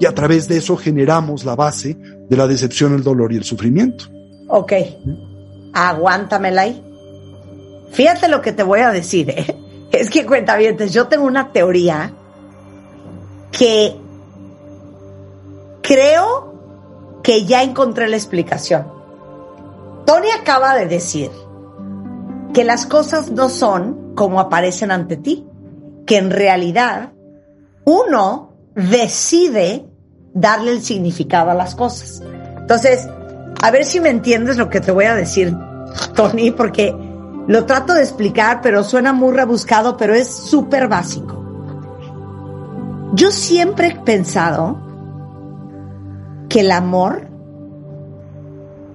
y 0.00 0.06
a 0.06 0.14
través 0.14 0.48
de 0.48 0.56
eso 0.58 0.76
generamos 0.76 1.44
la 1.44 1.56
base 1.56 1.96
de 2.28 2.36
la 2.36 2.46
decepción, 2.46 2.94
el 2.94 3.02
dolor 3.02 3.32
y 3.32 3.36
el 3.36 3.44
sufrimiento. 3.44 4.06
Ok, 4.48 4.72
aguántamela 5.72 6.62
ahí. 6.62 6.82
Fíjate 7.90 8.28
lo 8.28 8.42
que 8.42 8.52
te 8.52 8.62
voy 8.62 8.80
a 8.80 8.90
decir, 8.90 9.30
¿eh? 9.30 9.56
es 9.92 10.10
que 10.10 10.26
cuenta 10.26 10.56
bien, 10.56 10.76
yo 10.78 11.08
tengo 11.08 11.24
una 11.24 11.52
teoría 11.52 12.12
que 13.50 13.96
creo 15.82 17.20
que 17.22 17.44
ya 17.44 17.62
encontré 17.62 18.08
la 18.08 18.16
explicación. 18.16 18.86
Tony 20.06 20.28
acaba 20.30 20.74
de 20.74 20.86
decir 20.86 21.30
que 22.54 22.64
las 22.64 22.86
cosas 22.86 23.30
no 23.30 23.48
son 23.48 24.14
como 24.14 24.40
aparecen 24.40 24.90
ante 24.90 25.16
ti, 25.16 25.46
que 26.06 26.16
en 26.16 26.30
realidad 26.30 27.12
uno 27.84 28.54
decide 28.74 29.86
darle 30.40 30.72
el 30.72 30.82
significado 30.82 31.50
a 31.50 31.54
las 31.54 31.74
cosas. 31.74 32.22
Entonces, 32.58 33.08
a 33.62 33.70
ver 33.70 33.84
si 33.84 34.00
me 34.00 34.10
entiendes 34.10 34.56
lo 34.56 34.70
que 34.70 34.80
te 34.80 34.92
voy 34.92 35.06
a 35.06 35.14
decir, 35.14 35.56
Tony, 36.14 36.50
porque 36.50 36.94
lo 37.46 37.64
trato 37.64 37.94
de 37.94 38.02
explicar, 38.02 38.60
pero 38.62 38.84
suena 38.84 39.12
muy 39.12 39.34
rebuscado, 39.34 39.96
pero 39.96 40.14
es 40.14 40.28
súper 40.28 40.88
básico. 40.88 41.34
Yo 43.14 43.30
siempre 43.30 43.88
he 43.88 43.96
pensado 44.00 44.78
que 46.48 46.60
el 46.60 46.70
amor 46.70 47.26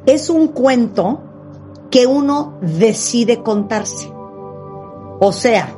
es 0.06 0.30
un 0.30 0.50
cuento 0.50 1.24
que 1.90 2.06
uno 2.08 2.58
decide 2.62 3.42
contarse. 3.42 4.12
O 5.20 5.32
sea, 5.32 5.76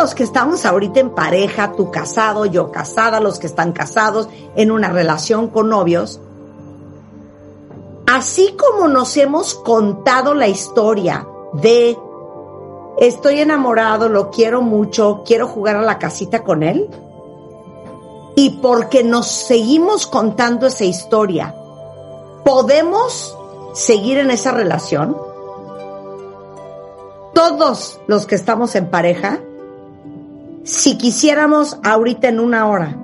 los 0.00 0.14
que 0.14 0.22
estamos 0.22 0.64
ahorita 0.64 0.98
en 0.98 1.10
pareja, 1.10 1.72
tú 1.72 1.90
casado, 1.90 2.46
yo 2.46 2.72
casada, 2.72 3.20
los 3.20 3.38
que 3.38 3.46
están 3.46 3.72
casados, 3.72 4.30
en 4.56 4.70
una 4.70 4.88
relación 4.88 5.48
con 5.48 5.68
novios, 5.68 6.22
así 8.06 8.56
como 8.56 8.88
nos 8.88 9.14
hemos 9.18 9.54
contado 9.54 10.32
la 10.32 10.48
historia 10.48 11.28
de 11.52 11.98
estoy 12.96 13.40
enamorado, 13.40 14.08
lo 14.08 14.30
quiero 14.30 14.62
mucho, 14.62 15.22
quiero 15.26 15.46
jugar 15.46 15.76
a 15.76 15.82
la 15.82 15.98
casita 15.98 16.44
con 16.44 16.62
él, 16.62 16.88
y 18.36 18.58
porque 18.62 19.04
nos 19.04 19.26
seguimos 19.26 20.06
contando 20.06 20.68
esa 20.68 20.84
historia, 20.84 21.54
podemos 22.42 23.36
seguir 23.74 24.16
en 24.16 24.30
esa 24.30 24.52
relación. 24.52 25.14
Todos 27.34 28.00
los 28.06 28.24
que 28.24 28.34
estamos 28.34 28.74
en 28.76 28.88
pareja, 28.88 29.40
si 30.64 30.98
quisiéramos 30.98 31.78
ahorita 31.82 32.28
en 32.28 32.40
una 32.40 32.68
hora 32.68 32.96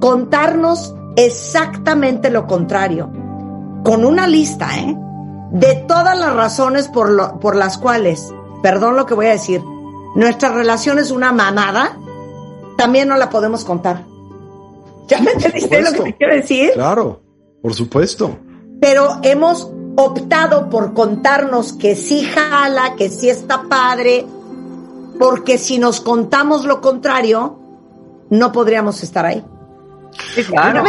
contarnos 0.00 0.94
exactamente 1.16 2.30
lo 2.30 2.46
contrario, 2.46 3.10
con 3.84 4.04
una 4.04 4.26
lista, 4.26 4.68
¿eh? 4.78 4.96
De 5.50 5.74
todas 5.88 6.18
las 6.18 6.34
razones 6.34 6.88
por, 6.88 7.10
lo, 7.10 7.38
por 7.38 7.56
las 7.56 7.78
cuales, 7.78 8.32
perdón 8.62 8.96
lo 8.96 9.06
que 9.06 9.14
voy 9.14 9.26
a 9.26 9.30
decir, 9.30 9.62
nuestra 10.14 10.50
relación 10.50 10.98
es 10.98 11.10
una 11.10 11.32
mamada, 11.32 11.98
también 12.76 13.08
no 13.08 13.16
la 13.16 13.30
podemos 13.30 13.64
contar. 13.64 14.04
¿Ya 15.08 15.20
me 15.20 15.32
entendiste 15.32 15.82
lo 15.82 16.04
que 16.04 16.14
quiero 16.14 16.34
decir? 16.34 16.72
Claro, 16.74 17.20
por 17.62 17.74
supuesto. 17.74 18.38
Pero 18.80 19.20
hemos 19.22 19.70
optado 19.96 20.68
por 20.68 20.92
contarnos 20.92 21.72
que 21.72 21.96
sí 21.96 22.22
jala, 22.22 22.94
que 22.96 23.08
sí 23.08 23.30
está 23.30 23.62
padre, 23.68 24.26
porque 25.18 25.58
si 25.58 25.78
nos 25.78 26.00
contamos 26.00 26.64
lo 26.64 26.80
contrario, 26.80 27.58
no 28.30 28.52
podríamos 28.52 29.02
estar 29.02 29.26
ahí. 29.26 29.44
claro. 30.48 30.84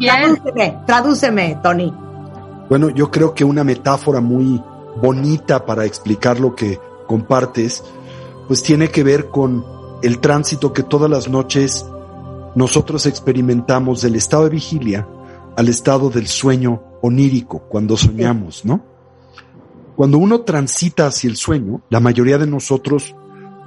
Tradúceme, 0.00 0.78
tradúceme, 0.86 1.58
Tony. 1.62 1.92
Bueno, 2.68 2.90
yo 2.90 3.10
creo 3.10 3.34
que 3.34 3.44
una 3.44 3.64
metáfora 3.64 4.20
muy 4.20 4.62
bonita 5.00 5.64
para 5.64 5.84
explicar 5.84 6.38
lo 6.40 6.54
que 6.54 6.78
compartes, 7.06 7.82
pues 8.46 8.62
tiene 8.62 8.90
que 8.90 9.02
ver 9.02 9.28
con 9.28 9.64
el 10.02 10.18
tránsito 10.20 10.72
que 10.72 10.82
todas 10.82 11.10
las 11.10 11.28
noches 11.28 11.86
nosotros 12.54 13.06
experimentamos 13.06 14.02
del 14.02 14.16
estado 14.16 14.44
de 14.44 14.50
vigilia 14.50 15.06
al 15.56 15.68
estado 15.68 16.10
del 16.10 16.28
sueño 16.28 16.82
onírico, 17.02 17.60
cuando 17.68 17.96
soñamos, 17.96 18.64
¿no? 18.64 18.80
Cuando 19.98 20.18
uno 20.18 20.42
transita 20.42 21.08
hacia 21.08 21.28
el 21.28 21.36
sueño, 21.36 21.82
la 21.90 21.98
mayoría 21.98 22.38
de 22.38 22.46
nosotros 22.46 23.16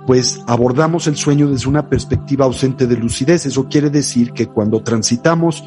pues 0.08 0.40
abordamos 0.48 1.08
el 1.08 1.18
sueño 1.18 1.50
desde 1.50 1.68
una 1.68 1.90
perspectiva 1.90 2.46
ausente 2.46 2.88
de 2.88 2.96
lucidez. 2.96 3.46
Eso 3.46 3.68
quiere 3.68 3.90
decir 3.90 4.32
que 4.32 4.48
cuando 4.48 4.82
transitamos 4.82 5.62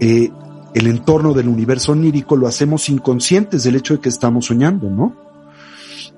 eh, 0.00 0.30
el 0.72 0.86
entorno 0.86 1.34
del 1.34 1.48
universo 1.48 1.92
onírico 1.92 2.34
lo 2.34 2.46
hacemos 2.46 2.88
inconscientes 2.88 3.62
del 3.62 3.76
hecho 3.76 3.92
de 3.92 4.00
que 4.00 4.08
estamos 4.08 4.46
soñando, 4.46 4.88
¿no? 4.88 5.14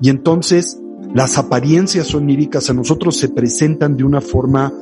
Y 0.00 0.10
entonces 0.10 0.78
las 1.12 1.36
apariencias 1.36 2.14
oníricas 2.14 2.70
a 2.70 2.74
nosotros 2.74 3.16
se 3.16 3.30
presentan 3.30 3.96
de 3.96 4.04
una 4.04 4.20
forma 4.20 4.72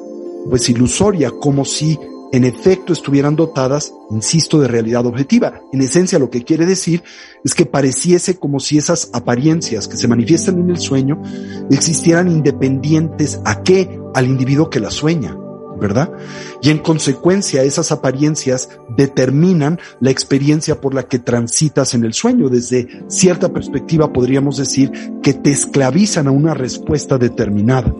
pues 0.50 0.68
ilusoria, 0.68 1.30
como 1.30 1.64
si 1.64 1.98
en 2.32 2.44
efecto 2.44 2.92
estuvieran 2.92 3.36
dotadas, 3.36 3.92
insisto, 4.10 4.60
de 4.60 4.68
realidad 4.68 5.06
objetiva. 5.06 5.62
En 5.72 5.80
esencia 5.80 6.18
lo 6.18 6.30
que 6.30 6.44
quiere 6.44 6.66
decir 6.66 7.02
es 7.44 7.54
que 7.54 7.66
pareciese 7.66 8.38
como 8.38 8.60
si 8.60 8.76
esas 8.76 9.10
apariencias 9.12 9.88
que 9.88 9.96
se 9.96 10.08
manifiestan 10.08 10.58
en 10.58 10.70
el 10.70 10.78
sueño 10.78 11.22
existieran 11.70 12.28
independientes 12.28 13.40
a 13.44 13.62
qué? 13.62 13.98
Al 14.14 14.26
individuo 14.26 14.68
que 14.68 14.80
las 14.80 14.94
sueña, 14.94 15.36
¿verdad? 15.80 16.12
Y 16.60 16.70
en 16.70 16.78
consecuencia 16.78 17.62
esas 17.62 17.92
apariencias 17.92 18.68
determinan 18.96 19.78
la 20.00 20.10
experiencia 20.10 20.80
por 20.80 20.94
la 20.94 21.04
que 21.04 21.18
transitas 21.18 21.94
en 21.94 22.04
el 22.04 22.12
sueño. 22.12 22.48
Desde 22.50 23.04
cierta 23.08 23.48
perspectiva 23.50 24.12
podríamos 24.12 24.58
decir 24.58 24.92
que 25.22 25.32
te 25.32 25.50
esclavizan 25.50 26.26
a 26.26 26.32
una 26.32 26.52
respuesta 26.52 27.16
determinada. 27.16 27.94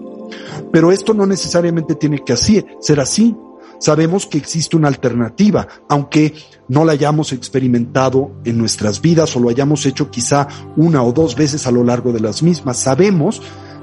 Pero 0.71 0.93
esto 0.93 1.15
no 1.15 1.27
necesariamente 1.27 1.95
tiene 1.95 2.23
que 2.25 2.35
así, 2.35 2.65
ser 2.81 3.01
así. 3.01 3.35
Sabemos 3.79 4.27
que 4.27 4.39
existe 4.39 4.77
una 4.77 4.89
alternativa, 4.89 5.67
aunque 5.89 6.35
no 6.69 6.85
la 6.85 6.93
hayamos 6.93 7.33
experimentado 7.33 8.33
en 8.45 8.59
nuestras 8.59 9.01
vidas 9.01 9.35
o 9.37 9.41
lo 9.41 9.49
hayamos 9.49 9.87
hecho 9.87 10.11
quizá 10.11 10.49
una 10.77 11.03
o 11.03 11.13
dos 11.13 11.37
veces 11.37 11.67
a 11.67 11.71
lo 11.71 11.85
largo 11.85 12.13
de 12.13 12.21
las 12.21 12.43
mismas. 12.43 12.79
Sabemos 12.79 13.41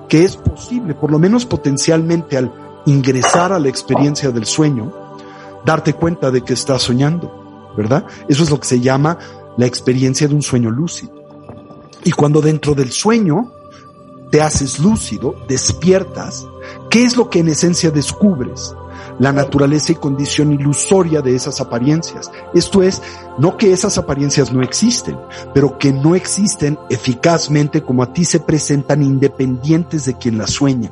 que 0.09 0.23
es 0.23 0.35
posible, 0.35 0.93
por 0.95 1.11
lo 1.11 1.19
menos 1.19 1.45
potencialmente 1.45 2.37
al 2.37 2.53
ingresar 2.85 3.51
a 3.51 3.59
la 3.59 3.69
experiencia 3.69 4.31
del 4.31 4.45
sueño, 4.45 4.93
darte 5.65 5.93
cuenta 5.93 6.29
de 6.29 6.41
que 6.41 6.53
estás 6.53 6.83
soñando, 6.83 7.73
¿verdad? 7.75 8.05
Eso 8.27 8.43
es 8.43 8.49
lo 8.49 8.59
que 8.59 8.67
se 8.67 8.79
llama 8.79 9.17
la 9.57 9.65
experiencia 9.65 10.27
de 10.27 10.35
un 10.35 10.43
sueño 10.43 10.69
lúcido. 10.69 11.13
Y 12.03 12.11
cuando 12.11 12.41
dentro 12.41 12.75
del 12.75 12.91
sueño 12.91 13.51
te 14.29 14.41
haces 14.41 14.79
lúcido, 14.79 15.35
despiertas, 15.47 16.45
¿qué 16.89 17.03
es 17.03 17.15
lo 17.15 17.29
que 17.29 17.39
en 17.39 17.47
esencia 17.47 17.89
descubres? 17.89 18.75
La 19.19 19.31
naturaleza 19.31 19.91
y 19.91 19.95
condición 19.95 20.51
ilusoria 20.51 21.21
de 21.21 21.35
esas 21.35 21.61
apariencias. 21.61 22.31
Esto 22.53 22.83
es, 22.83 23.01
no 23.37 23.57
que 23.57 23.71
esas 23.71 23.97
apariencias 23.97 24.51
no 24.51 24.61
existen, 24.61 25.17
pero 25.53 25.77
que 25.77 25.93
no 25.93 26.15
existen 26.15 26.77
eficazmente 26.89 27.81
como 27.81 28.03
a 28.03 28.13
ti 28.13 28.25
se 28.25 28.39
presentan 28.39 29.03
independientes 29.03 30.05
de 30.05 30.17
quien 30.17 30.37
las 30.37 30.51
sueña. 30.51 30.91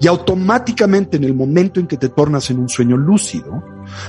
Y 0.00 0.06
automáticamente 0.06 1.16
en 1.16 1.24
el 1.24 1.34
momento 1.34 1.80
en 1.80 1.86
que 1.86 1.96
te 1.96 2.08
tornas 2.08 2.50
en 2.50 2.58
un 2.58 2.68
sueño 2.68 2.96
lúcido, 2.96 3.62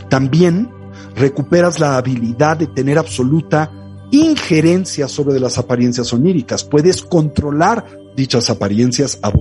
también 0.10 0.70
recuperas 1.16 1.80
la 1.80 1.98
habilidad 1.98 2.58
de 2.58 2.68
tener 2.68 2.98
absoluta 2.98 3.72
injerencia 4.12 5.08
sobre 5.08 5.40
las 5.40 5.58
apariencias 5.58 6.12
oníricas. 6.14 6.64
Puedes 6.64 7.02
controlar 7.02 7.86
dichas 8.16 8.50
apariencias 8.50 9.20
a. 9.22 9.32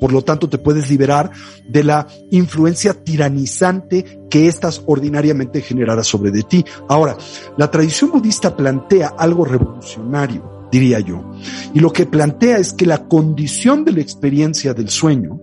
Por 0.00 0.12
lo 0.12 0.22
tanto, 0.22 0.48
te 0.48 0.58
puedes 0.58 0.90
liberar 0.90 1.30
de 1.68 1.84
la 1.84 2.06
influencia 2.30 2.94
tiranizante 2.94 4.20
que 4.30 4.46
éstas 4.46 4.82
ordinariamente 4.86 5.60
generara 5.60 6.02
sobre 6.02 6.30
de 6.30 6.42
ti. 6.42 6.64
Ahora, 6.88 7.16
la 7.56 7.70
tradición 7.70 8.10
budista 8.10 8.56
plantea 8.56 9.14
algo 9.18 9.44
revolucionario, 9.44 10.68
diría 10.70 11.00
yo. 11.00 11.30
Y 11.74 11.80
lo 11.80 11.92
que 11.92 12.06
plantea 12.06 12.58
es 12.58 12.72
que 12.72 12.86
la 12.86 13.08
condición 13.08 13.84
de 13.84 13.92
la 13.92 14.00
experiencia 14.00 14.74
del 14.74 14.88
sueño, 14.88 15.40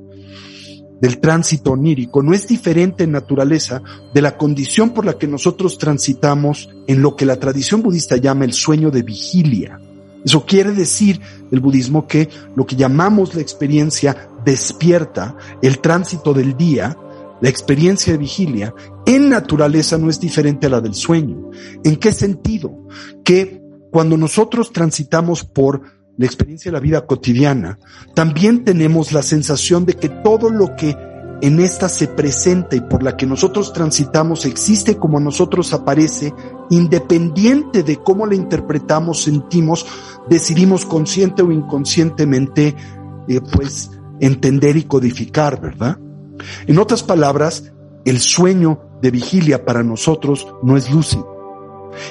del 1.01 1.19
tránsito 1.19 1.71
onírico, 1.71 2.23
no 2.23 2.33
es 2.33 2.47
diferente 2.47 3.03
en 3.03 3.11
naturaleza 3.11 3.81
de 4.13 4.21
la 4.21 4.37
condición 4.37 4.91
por 4.91 5.05
la 5.05 5.17
que 5.17 5.27
nosotros 5.27 5.77
transitamos 5.77 6.69
en 6.87 7.01
lo 7.01 7.15
que 7.15 7.25
la 7.25 7.37
tradición 7.37 7.81
budista 7.81 8.17
llama 8.17 8.45
el 8.45 8.53
sueño 8.53 8.91
de 8.91 9.03
vigilia. 9.03 9.79
Eso 10.25 10.43
quiere 10.43 10.71
decir 10.71 11.21
el 11.51 11.59
budismo 11.59 12.07
que 12.07 12.27
lo 12.55 12.65
que 12.65 12.75
llamamos 12.75 13.35
la 13.35 13.41
experiencia 13.41 14.27
despierta, 14.43 15.37
el 15.61 15.79
tránsito 15.79 16.33
del 16.33 16.57
día, 16.57 16.97
la 17.41 17.49
experiencia 17.49 18.13
de 18.13 18.17
vigilia, 18.17 18.73
en 19.05 19.29
naturaleza 19.29 19.99
no 19.99 20.09
es 20.09 20.19
diferente 20.19 20.65
a 20.65 20.71
la 20.71 20.81
del 20.81 20.95
sueño. 20.95 21.51
¿En 21.83 21.97
qué 21.97 22.11
sentido? 22.11 22.87
Que 23.23 23.61
cuando 23.91 24.17
nosotros 24.17 24.73
transitamos 24.73 25.43
por 25.43 25.83
la 26.17 26.25
experiencia 26.25 26.71
de 26.71 26.77
la 26.77 26.81
vida 26.81 27.05
cotidiana, 27.05 27.77
también 28.15 28.63
tenemos 28.63 29.11
la 29.11 29.21
sensación 29.21 29.85
de 29.85 29.93
que 29.93 30.09
todo 30.09 30.49
lo 30.49 30.75
que 30.75 30.97
en 31.41 31.59
esta 31.59 31.89
se 31.89 32.07
presenta 32.07 32.75
y 32.75 32.81
por 32.81 33.03
la 33.03 33.17
que 33.17 33.25
nosotros 33.25 33.73
transitamos 33.73 34.45
existe 34.45 34.97
como 34.97 35.17
a 35.17 35.21
nosotros 35.21 35.73
aparece, 35.73 36.33
independiente 36.69 37.83
de 37.83 37.97
cómo 37.97 38.25
la 38.25 38.35
interpretamos, 38.35 39.23
sentimos, 39.23 39.85
decidimos 40.29 40.85
consciente 40.85 41.41
o 41.41 41.51
inconscientemente, 41.51 42.75
eh, 43.27 43.41
pues, 43.53 43.91
entender 44.19 44.77
y 44.77 44.83
codificar, 44.83 45.59
¿verdad? 45.59 45.99
En 46.67 46.79
otras 46.79 47.03
palabras, 47.03 47.71
el 48.05 48.19
sueño 48.19 48.79
de 49.01 49.11
vigilia 49.11 49.65
para 49.65 49.83
nosotros 49.83 50.47
no 50.63 50.77
es 50.77 50.89
lúcido. 50.89 51.33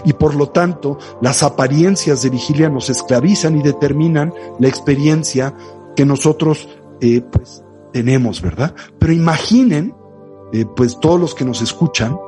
Y 0.04 0.12
por 0.14 0.34
lo 0.34 0.48
tanto, 0.48 0.98
las 1.20 1.42
apariencias 1.42 2.22
de 2.22 2.30
vigilia 2.30 2.68
nos 2.68 2.90
esclavizan 2.90 3.58
y 3.58 3.62
determinan 3.62 4.32
la 4.58 4.68
experiencia 4.68 5.54
que 5.96 6.04
nosotros, 6.04 6.68
eh, 7.00 7.20
pues, 7.20 7.63
tenemos, 7.94 8.42
¿verdad? 8.42 8.74
Pero 8.98 9.12
imaginen, 9.12 9.94
eh, 10.52 10.66
pues 10.74 10.98
todos 10.98 11.20
los 11.20 11.32
que 11.32 11.44
nos 11.44 11.62
escuchan, 11.62 12.18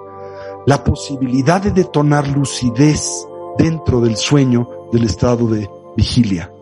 la 0.65 0.85
posibilidad 0.85 1.61
de 1.61 1.73
detonar 1.73 2.29
lucidez 2.29 3.27
dentro 3.59 4.01
del 4.01 4.17
sueño 4.17 4.69
del 4.93 5.03
estado 5.03 5.49
de 5.49 5.69
vigilia, 5.97 6.53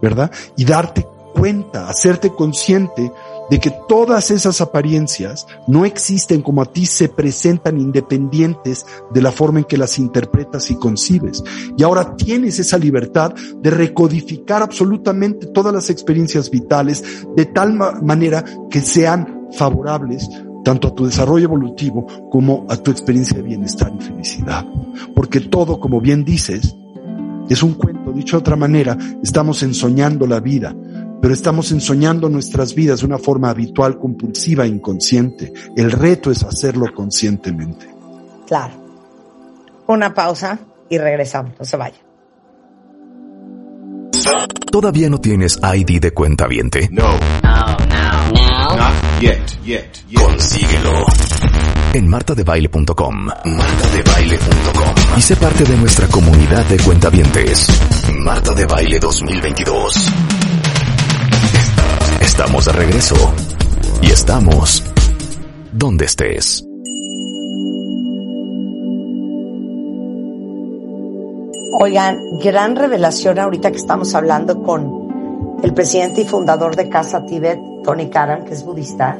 ¿verdad? 0.00 0.30
Y 0.56 0.64
darte 0.64 1.04
cuenta, 1.34 1.88
hacerte 1.88 2.30
consciente 2.30 3.12
de 3.50 3.60
que 3.60 3.72
todas 3.88 4.30
esas 4.30 4.60
apariencias 4.60 5.46
no 5.66 5.84
existen 5.84 6.42
como 6.42 6.62
a 6.62 6.66
ti 6.66 6.86
se 6.86 7.08
presentan 7.08 7.78
independientes 7.78 8.86
de 9.12 9.22
la 9.22 9.32
forma 9.32 9.60
en 9.60 9.64
que 9.64 9.76
las 9.76 9.98
interpretas 9.98 10.70
y 10.70 10.76
concibes. 10.76 11.42
Y 11.76 11.82
ahora 11.82 12.16
tienes 12.16 12.58
esa 12.58 12.78
libertad 12.78 13.34
de 13.34 13.70
recodificar 13.70 14.62
absolutamente 14.62 15.46
todas 15.48 15.74
las 15.74 15.90
experiencias 15.90 16.50
vitales 16.50 17.26
de 17.36 17.46
tal 17.46 17.74
manera 17.74 18.44
que 18.70 18.80
sean 18.80 19.48
favorables 19.52 20.28
tanto 20.64 20.88
a 20.88 20.94
tu 20.94 21.06
desarrollo 21.06 21.44
evolutivo 21.44 22.06
como 22.30 22.66
a 22.68 22.76
tu 22.76 22.90
experiencia 22.90 23.36
de 23.36 23.42
bienestar 23.42 23.92
y 23.98 24.02
felicidad. 24.02 24.64
Porque 25.14 25.40
todo, 25.40 25.80
como 25.80 26.00
bien 26.00 26.24
dices, 26.24 26.76
es 27.48 27.62
un 27.62 27.74
cuento. 27.74 28.12
Dicho 28.12 28.36
de 28.36 28.40
otra 28.40 28.56
manera, 28.56 28.96
estamos 29.22 29.62
ensoñando 29.62 30.26
la 30.26 30.40
vida, 30.40 30.74
pero 31.22 31.34
estamos 31.34 31.70
ensoñando 31.70 32.28
nuestras 32.28 32.74
vidas 32.74 33.00
de 33.00 33.06
una 33.06 33.16
forma 33.16 33.48
habitual, 33.48 33.96
compulsiva, 33.96 34.66
inconsciente. 34.66 35.52
El 35.76 35.92
reto 35.92 36.32
es 36.32 36.42
hacerlo 36.42 36.86
conscientemente. 36.92 37.86
Claro. 38.48 38.74
Una 39.86 40.12
pausa 40.12 40.58
y 40.90 40.98
regresamos. 40.98 41.52
No 41.60 41.64
se 41.64 41.76
vaya. 41.76 41.98
¿Todavía 44.70 45.08
no 45.08 45.18
tienes 45.18 45.60
ID 45.62 46.00
de 46.00 46.10
cuenta 46.10 46.48
viente? 46.48 46.88
No. 46.90 47.04
No, 47.42 47.76
no, 47.88 48.32
no. 48.32 48.76
Not 48.76 49.20
yet, 49.20 49.46
yet, 49.64 50.08
yet. 50.08 50.20
Consíguelo 50.20 51.06
en 51.94 52.08
martadebaile.com. 52.08 53.26
Martadebaile.com. 53.44 54.94
Y 55.16 55.22
sé 55.22 55.36
parte 55.36 55.64
de 55.64 55.76
nuestra 55.76 56.08
comunidad 56.08 56.64
de 56.66 56.78
cuentavientes. 56.78 57.68
Marta 58.18 58.54
de 58.54 58.66
Baile 58.66 58.98
2022. 58.98 60.41
Estamos 62.22 62.66
de 62.66 62.72
regreso. 62.72 63.16
Y 64.00 64.06
estamos 64.06 64.84
donde 65.72 66.04
estés. 66.04 66.64
Oigan, 71.80 72.18
gran 72.40 72.76
revelación 72.76 73.40
ahorita 73.40 73.72
que 73.72 73.76
estamos 73.76 74.14
hablando 74.14 74.62
con 74.62 75.58
el 75.64 75.74
presidente 75.74 76.20
y 76.20 76.24
fundador 76.24 76.76
de 76.76 76.88
Casa 76.88 77.26
Tibet, 77.26 77.58
Tony 77.82 78.08
Karam, 78.08 78.44
que 78.44 78.54
es 78.54 78.64
budista, 78.64 79.18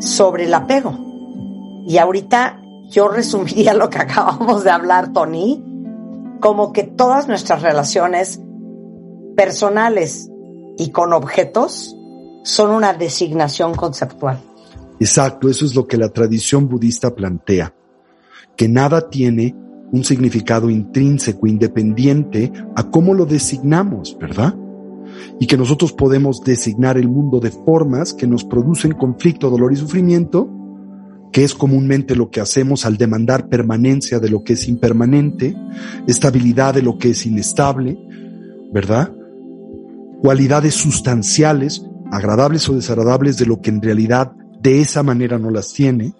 sobre 0.00 0.44
el 0.44 0.54
apego. 0.54 0.96
Y 1.86 1.98
ahorita 1.98 2.58
yo 2.88 3.08
resumiría 3.08 3.74
lo 3.74 3.90
que 3.90 3.98
acabamos 3.98 4.64
de 4.64 4.70
hablar, 4.70 5.12
Tony, 5.12 5.62
como 6.40 6.72
que 6.72 6.84
todas 6.84 7.28
nuestras 7.28 7.60
relaciones 7.60 8.40
personales 9.36 10.31
y 10.78 10.90
con 10.90 11.12
objetos 11.12 11.96
son 12.44 12.70
una 12.70 12.92
designación 12.92 13.74
conceptual. 13.74 14.40
Exacto, 15.00 15.48
eso 15.48 15.64
es 15.64 15.74
lo 15.74 15.86
que 15.86 15.96
la 15.96 16.10
tradición 16.10 16.68
budista 16.68 17.14
plantea, 17.14 17.74
que 18.56 18.68
nada 18.68 19.08
tiene 19.10 19.56
un 19.92 20.04
significado 20.04 20.70
intrínseco, 20.70 21.46
independiente 21.46 22.52
a 22.74 22.90
cómo 22.90 23.14
lo 23.14 23.26
designamos, 23.26 24.16
¿verdad? 24.18 24.54
Y 25.38 25.46
que 25.46 25.56
nosotros 25.56 25.92
podemos 25.92 26.42
designar 26.42 26.96
el 26.96 27.08
mundo 27.08 27.40
de 27.40 27.50
formas 27.50 28.14
que 28.14 28.26
nos 28.26 28.44
producen 28.44 28.92
conflicto, 28.92 29.50
dolor 29.50 29.72
y 29.72 29.76
sufrimiento, 29.76 30.48
que 31.32 31.44
es 31.44 31.54
comúnmente 31.54 32.14
lo 32.14 32.30
que 32.30 32.40
hacemos 32.40 32.86
al 32.86 32.96
demandar 32.96 33.48
permanencia 33.48 34.18
de 34.18 34.28
lo 34.28 34.44
que 34.44 34.52
es 34.54 34.68
impermanente, 34.68 35.56
estabilidad 36.06 36.74
de 36.74 36.82
lo 36.82 36.98
que 36.98 37.10
es 37.10 37.26
inestable, 37.26 37.98
¿verdad? 38.72 39.12
Cualidades 40.22 40.74
sustanciales, 40.74 41.84
agradables 42.10 42.66
o 42.68 42.74
desagradables 42.74 43.36
de 43.36 43.46
lo 43.46 43.60
que 43.60 43.70
en 43.70 43.82
realidad 43.82 44.32
de 44.60 44.80
esa 44.80 45.02
manera 45.02 45.38
no 45.38 45.50
las 45.50 45.72
tiene. 45.74 46.14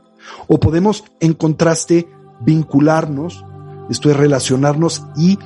O 0.49 0.61
podemos, 0.61 1.05
en 1.21 1.33
contraste, 1.33 2.09
vincularnos 2.41 3.45
esto 3.93 4.11
es 4.11 4.17
relacionarnos 4.17 5.05
y 5.17 5.39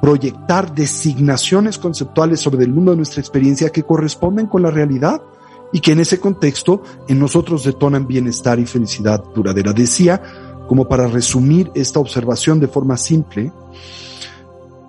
proyectar 0.00 0.74
designaciones 0.74 1.78
conceptuales 1.78 2.40
sobre 2.40 2.64
el 2.64 2.72
mundo 2.72 2.90
de 2.90 2.98
nuestra 2.98 3.20
experiencia 3.20 3.70
que 3.70 3.84
corresponden 3.84 4.46
con 4.46 4.62
la 4.62 4.70
realidad 4.70 5.22
y 5.72 5.80
que 5.80 5.92
en 5.92 6.00
ese 6.00 6.20
contexto 6.20 6.82
en 7.08 7.18
nosotros 7.18 7.64
detonan 7.64 8.06
bienestar 8.06 8.58
y 8.58 8.66
felicidad 8.66 9.22
duradera. 9.34 9.72
Decía, 9.72 10.20
como 10.68 10.88
para 10.88 11.06
resumir 11.06 11.70
esta 11.74 12.00
observación 12.00 12.60
de 12.60 12.68
forma 12.68 12.96
simple, 12.96 13.52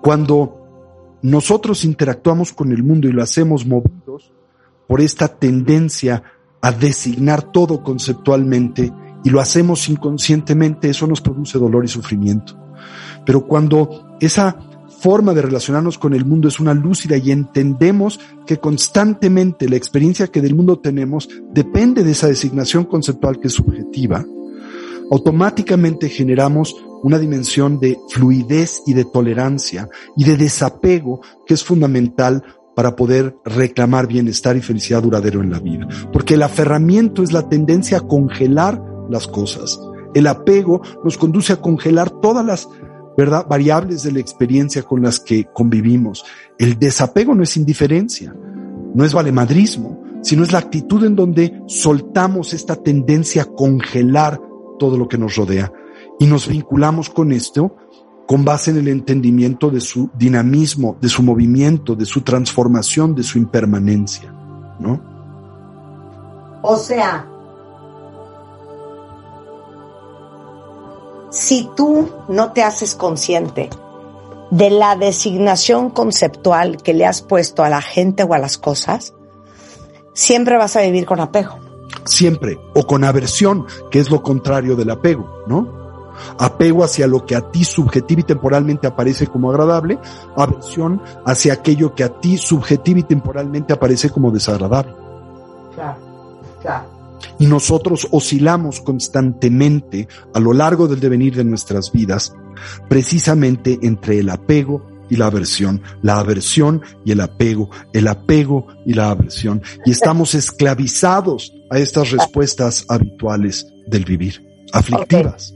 cuando 0.02 0.65
nosotros 1.26 1.84
interactuamos 1.84 2.52
con 2.52 2.70
el 2.70 2.84
mundo 2.84 3.08
y 3.08 3.12
lo 3.12 3.20
hacemos 3.20 3.66
movidos 3.66 4.32
por 4.86 5.00
esta 5.00 5.26
tendencia 5.26 6.22
a 6.60 6.70
designar 6.70 7.50
todo 7.50 7.82
conceptualmente 7.82 8.92
y 9.24 9.30
lo 9.30 9.40
hacemos 9.40 9.88
inconscientemente, 9.88 10.88
eso 10.88 11.08
nos 11.08 11.20
produce 11.20 11.58
dolor 11.58 11.84
y 11.84 11.88
sufrimiento. 11.88 12.56
Pero 13.24 13.44
cuando 13.44 14.16
esa 14.20 14.56
forma 15.00 15.34
de 15.34 15.42
relacionarnos 15.42 15.98
con 15.98 16.14
el 16.14 16.24
mundo 16.24 16.46
es 16.46 16.60
una 16.60 16.74
lúcida 16.74 17.16
y 17.16 17.32
entendemos 17.32 18.20
que 18.46 18.58
constantemente 18.58 19.68
la 19.68 19.76
experiencia 19.76 20.28
que 20.28 20.40
del 20.40 20.54
mundo 20.54 20.78
tenemos 20.78 21.28
depende 21.52 22.04
de 22.04 22.12
esa 22.12 22.28
designación 22.28 22.84
conceptual 22.84 23.40
que 23.40 23.48
es 23.48 23.54
subjetiva, 23.54 24.24
automáticamente 25.10 26.08
generamos 26.08 26.76
una 27.06 27.20
dimensión 27.20 27.78
de 27.78 28.00
fluidez 28.08 28.82
y 28.84 28.92
de 28.92 29.04
tolerancia 29.04 29.88
y 30.16 30.24
de 30.24 30.36
desapego 30.36 31.20
que 31.46 31.54
es 31.54 31.62
fundamental 31.62 32.42
para 32.74 32.96
poder 32.96 33.36
reclamar 33.44 34.08
bienestar 34.08 34.56
y 34.56 34.60
felicidad 34.60 35.04
duradero 35.04 35.40
en 35.40 35.52
la 35.52 35.60
vida. 35.60 35.86
Porque 36.12 36.34
el 36.34 36.42
aferramiento 36.42 37.22
es 37.22 37.32
la 37.32 37.48
tendencia 37.48 37.98
a 37.98 38.00
congelar 38.00 38.82
las 39.08 39.28
cosas. 39.28 39.78
El 40.14 40.26
apego 40.26 40.82
nos 41.04 41.16
conduce 41.16 41.52
a 41.52 41.60
congelar 41.60 42.10
todas 42.10 42.44
las. 42.44 42.68
Variables 43.48 44.02
de 44.02 44.12
la 44.12 44.20
experiencia 44.20 44.82
con 44.82 45.00
las 45.00 45.20
que 45.20 45.46
convivimos. 45.54 46.24
El 46.58 46.78
desapego 46.78 47.34
no 47.34 47.44
es 47.44 47.56
indiferencia, 47.56 48.34
no 48.94 49.04
es 49.04 49.14
valemadrismo, 49.14 50.02
sino 50.22 50.42
es 50.42 50.52
la 50.52 50.58
actitud 50.58 51.02
en 51.02 51.16
donde 51.16 51.62
soltamos 51.66 52.52
esta 52.52 52.76
tendencia 52.76 53.42
a 53.42 53.46
congelar 53.46 54.38
todo 54.78 54.98
lo 54.98 55.08
que 55.08 55.16
nos 55.16 55.34
rodea 55.36 55.72
y 56.18 56.26
nos 56.26 56.48
vinculamos 56.48 57.10
con 57.10 57.32
esto 57.32 57.76
con 58.26 58.44
base 58.44 58.72
en 58.72 58.78
el 58.78 58.88
entendimiento 58.88 59.70
de 59.70 59.80
su 59.80 60.10
dinamismo, 60.14 60.96
de 61.00 61.08
su 61.08 61.22
movimiento, 61.22 61.94
de 61.94 62.04
su 62.04 62.22
transformación, 62.22 63.14
de 63.14 63.22
su 63.22 63.38
impermanencia, 63.38 64.32
¿no? 64.80 65.00
O 66.62 66.76
sea, 66.76 67.28
si 71.30 71.68
tú 71.76 72.08
no 72.28 72.52
te 72.52 72.64
haces 72.64 72.96
consciente 72.96 73.70
de 74.50 74.70
la 74.70 74.96
designación 74.96 75.90
conceptual 75.90 76.82
que 76.82 76.94
le 76.94 77.06
has 77.06 77.22
puesto 77.22 77.62
a 77.62 77.68
la 77.68 77.82
gente 77.82 78.24
o 78.24 78.34
a 78.34 78.38
las 78.38 78.58
cosas, 78.58 79.14
siempre 80.14 80.56
vas 80.56 80.76
a 80.76 80.82
vivir 80.82 81.06
con 81.06 81.20
apego. 81.20 81.58
Siempre, 82.04 82.58
o 82.74 82.86
con 82.86 83.04
aversión, 83.04 83.66
que 83.90 84.00
es 84.00 84.10
lo 84.10 84.22
contrario 84.22 84.74
del 84.74 84.90
apego, 84.90 85.44
¿no? 85.46 85.85
Apego 86.38 86.84
hacia 86.84 87.06
lo 87.06 87.24
que 87.24 87.36
a 87.36 87.50
ti 87.50 87.64
subjetiva 87.64 88.20
y 88.20 88.24
temporalmente 88.24 88.86
aparece 88.86 89.26
como 89.26 89.50
agradable, 89.50 89.98
aversión 90.36 91.00
hacia 91.24 91.54
aquello 91.54 91.94
que 91.94 92.04
a 92.04 92.20
ti 92.20 92.36
subjetiva 92.36 93.00
y 93.00 93.04
temporalmente 93.04 93.72
aparece 93.72 94.10
como 94.10 94.30
desagradable. 94.30 94.92
Claro, 95.74 95.98
claro 96.62 96.96
y 97.38 97.46
nosotros 97.46 98.08
oscilamos 98.10 98.80
constantemente 98.80 100.08
a 100.34 100.40
lo 100.40 100.52
largo 100.52 100.88
del 100.88 101.00
devenir 101.00 101.36
de 101.36 101.44
nuestras 101.44 101.92
vidas, 101.92 102.34
precisamente 102.88 103.78
entre 103.82 104.18
el 104.18 104.30
apego 104.30 104.86
y 105.08 105.16
la 105.16 105.26
aversión, 105.26 105.82
la 106.02 106.18
aversión 106.18 106.82
y 107.04 107.12
el 107.12 107.20
apego, 107.20 107.70
el 107.92 108.08
apego 108.08 108.66
y 108.84 108.94
la 108.94 109.10
aversión, 109.10 109.62
y 109.84 109.92
estamos 109.92 110.34
esclavizados 110.34 111.52
a 111.70 111.78
estas 111.78 112.10
respuestas 112.12 112.84
habituales 112.88 113.66
del 113.86 114.04
vivir, 114.04 114.44
aflictivas. 114.72 115.55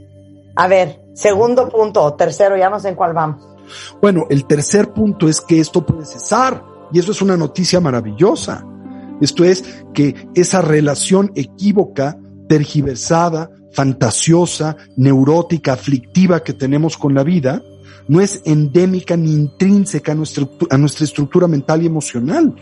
A 0.56 0.68
ver, 0.68 1.00
segundo 1.14 1.68
punto, 1.68 2.14
tercero, 2.14 2.56
ya 2.56 2.70
no 2.70 2.80
sé 2.80 2.90
en 2.90 2.94
cuál 2.94 3.12
vamos. 3.12 3.46
Bueno, 4.00 4.26
el 4.30 4.46
tercer 4.46 4.92
punto 4.92 5.28
es 5.28 5.40
que 5.40 5.60
esto 5.60 5.84
puede 5.84 6.04
cesar, 6.04 6.64
y 6.92 6.98
eso 6.98 7.12
es 7.12 7.22
una 7.22 7.36
noticia 7.36 7.80
maravillosa. 7.80 8.64
Esto 9.20 9.44
es 9.44 9.84
que 9.94 10.28
esa 10.34 10.60
relación 10.60 11.30
equívoca, 11.34 12.18
tergiversada, 12.48 13.50
fantasiosa, 13.72 14.76
neurótica, 14.96 15.74
aflictiva 15.74 16.42
que 16.42 16.52
tenemos 16.52 16.96
con 16.96 17.14
la 17.14 17.22
vida, 17.22 17.62
no 18.08 18.20
es 18.20 18.42
endémica 18.44 19.16
ni 19.16 19.32
intrínseca 19.32 20.12
a 20.12 20.14
nuestra, 20.14 20.48
a 20.70 20.78
nuestra 20.78 21.04
estructura 21.04 21.46
mental 21.46 21.82
y 21.82 21.86
emocional, 21.86 22.54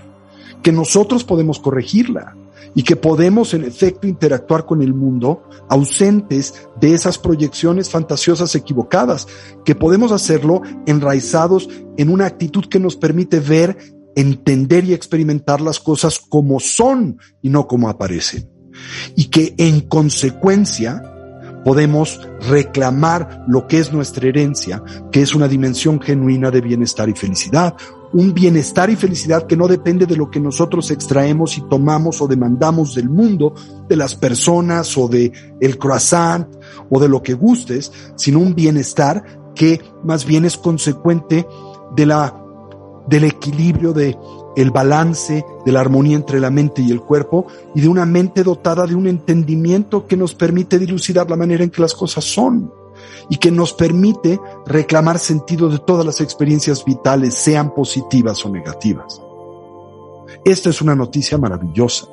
que 0.62 0.72
nosotros 0.72 1.24
podemos 1.24 1.58
corregirla 1.58 2.36
y 2.74 2.82
que 2.82 2.96
podemos 2.96 3.54
en 3.54 3.64
efecto 3.64 4.06
interactuar 4.06 4.66
con 4.66 4.82
el 4.82 4.94
mundo 4.94 5.42
ausentes 5.68 6.68
de 6.80 6.94
esas 6.94 7.18
proyecciones 7.18 7.90
fantasiosas 7.90 8.54
equivocadas, 8.54 9.26
que 9.64 9.74
podemos 9.74 10.12
hacerlo 10.12 10.62
enraizados 10.86 11.68
en 11.96 12.10
una 12.10 12.26
actitud 12.26 12.66
que 12.66 12.80
nos 12.80 12.96
permite 12.96 13.40
ver 13.40 13.76
entender 14.16 14.84
y 14.84 14.94
experimentar 14.94 15.60
las 15.60 15.78
cosas 15.78 16.18
como 16.18 16.58
son 16.60 17.18
y 17.40 17.50
no 17.50 17.66
como 17.66 17.88
aparecen. 17.88 18.50
Y 19.14 19.26
que 19.26 19.54
en 19.58 19.80
consecuencia 19.82 21.02
podemos 21.64 22.20
reclamar 22.48 23.44
lo 23.46 23.66
que 23.66 23.78
es 23.78 23.92
nuestra 23.92 24.28
herencia, 24.28 24.82
que 25.12 25.22
es 25.22 25.34
una 25.34 25.48
dimensión 25.48 26.00
genuina 26.00 26.50
de 26.50 26.60
bienestar 26.60 27.08
y 27.08 27.14
felicidad, 27.14 27.74
un 28.12 28.32
bienestar 28.32 28.90
y 28.90 28.96
felicidad 28.96 29.46
que 29.46 29.56
no 29.56 29.68
depende 29.68 30.06
de 30.06 30.16
lo 30.16 30.30
que 30.30 30.40
nosotros 30.40 30.90
extraemos 30.90 31.58
y 31.58 31.62
tomamos 31.62 32.20
o 32.22 32.26
demandamos 32.26 32.94
del 32.94 33.08
mundo, 33.08 33.54
de 33.88 33.96
las 33.96 34.14
personas 34.14 34.96
o 34.96 35.08
de 35.08 35.32
el 35.60 35.78
croissant 35.78 36.48
o 36.90 37.00
de 37.00 37.08
lo 37.08 37.22
que 37.22 37.34
gustes, 37.34 37.92
sino 38.16 38.38
un 38.38 38.54
bienestar 38.54 39.24
que 39.54 39.80
más 40.04 40.24
bien 40.24 40.44
es 40.44 40.56
consecuente 40.56 41.46
de 41.94 42.06
la 42.06 42.34
del 43.08 43.24
equilibrio 43.24 43.94
de 43.94 44.16
el 44.56 44.70
balance, 44.70 45.44
de 45.64 45.72
la 45.72 45.80
armonía 45.80 46.16
entre 46.16 46.40
la 46.40 46.50
mente 46.50 46.82
y 46.82 46.90
el 46.90 47.00
cuerpo 47.00 47.46
y 47.74 47.80
de 47.80 47.88
una 47.88 48.04
mente 48.04 48.42
dotada 48.42 48.86
de 48.86 48.94
un 48.94 49.06
entendimiento 49.06 50.06
que 50.06 50.16
nos 50.16 50.34
permite 50.34 50.78
dilucidar 50.78 51.30
la 51.30 51.36
manera 51.36 51.64
en 51.64 51.70
que 51.70 51.80
las 51.80 51.94
cosas 51.94 52.24
son 52.24 52.70
y 53.28 53.36
que 53.36 53.50
nos 53.50 53.72
permite 53.72 54.40
reclamar 54.66 55.18
sentido 55.18 55.68
de 55.68 55.78
todas 55.78 56.04
las 56.04 56.20
experiencias 56.20 56.84
vitales, 56.84 57.34
sean 57.34 57.74
positivas 57.74 58.44
o 58.44 58.48
negativas. 58.48 59.20
Esta 60.44 60.70
es 60.70 60.80
una 60.80 60.94
noticia 60.94 61.38
maravillosa, 61.38 62.06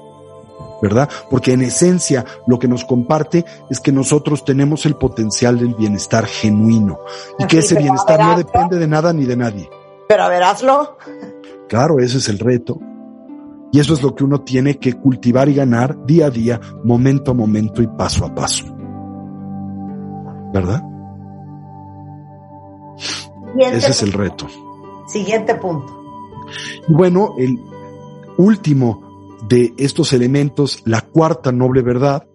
¿verdad? 0.81 1.09
Porque 1.29 1.53
en 1.53 1.61
esencia 1.61 2.25
lo 2.47 2.59
que 2.59 2.67
nos 2.67 2.85
comparte 2.85 3.45
es 3.69 3.79
que 3.79 3.91
nosotros 3.91 4.43
tenemos 4.43 4.85
el 4.85 4.95
potencial 4.95 5.57
del 5.57 5.73
bienestar 5.75 6.25
genuino 6.25 6.99
y 7.39 7.45
que 7.45 7.59
ese 7.59 7.75
bienestar 7.75 8.19
no 8.19 8.37
depende 8.37 8.77
de 8.77 8.87
nada 8.87 9.13
ni 9.13 9.25
de 9.25 9.37
nadie. 9.37 9.69
Pero 10.07 10.23
a 10.23 10.29
ver, 10.29 10.43
hazlo. 10.43 10.97
Claro, 11.67 11.99
ese 11.99 12.17
es 12.17 12.29
el 12.29 12.39
reto. 12.39 12.79
Y 13.71 13.79
eso 13.79 13.93
es 13.93 14.01
lo 14.03 14.15
que 14.15 14.23
uno 14.23 14.41
tiene 14.41 14.77
que 14.77 14.93
cultivar 14.93 15.49
y 15.49 15.55
ganar 15.55 16.05
día 16.05 16.27
a 16.27 16.29
día, 16.29 16.61
momento 16.83 17.31
a 17.31 17.33
momento 17.33 17.81
y 17.81 17.87
paso 17.87 18.25
a 18.25 18.33
paso. 18.33 18.74
¿Verdad? 20.55 20.81
Ese 23.59 23.91
es 23.91 24.03
el 24.03 24.13
reto. 24.13 24.47
Siguiente 25.05 25.55
punto. 25.55 26.01
Bueno, 26.87 27.33
el 27.37 27.59
último 28.37 29.37
de 29.49 29.73
estos 29.77 30.13
elementos, 30.13 30.81
la 30.85 31.01
cuarta 31.01 31.51
noble 31.51 31.81
verdad, 31.81 32.25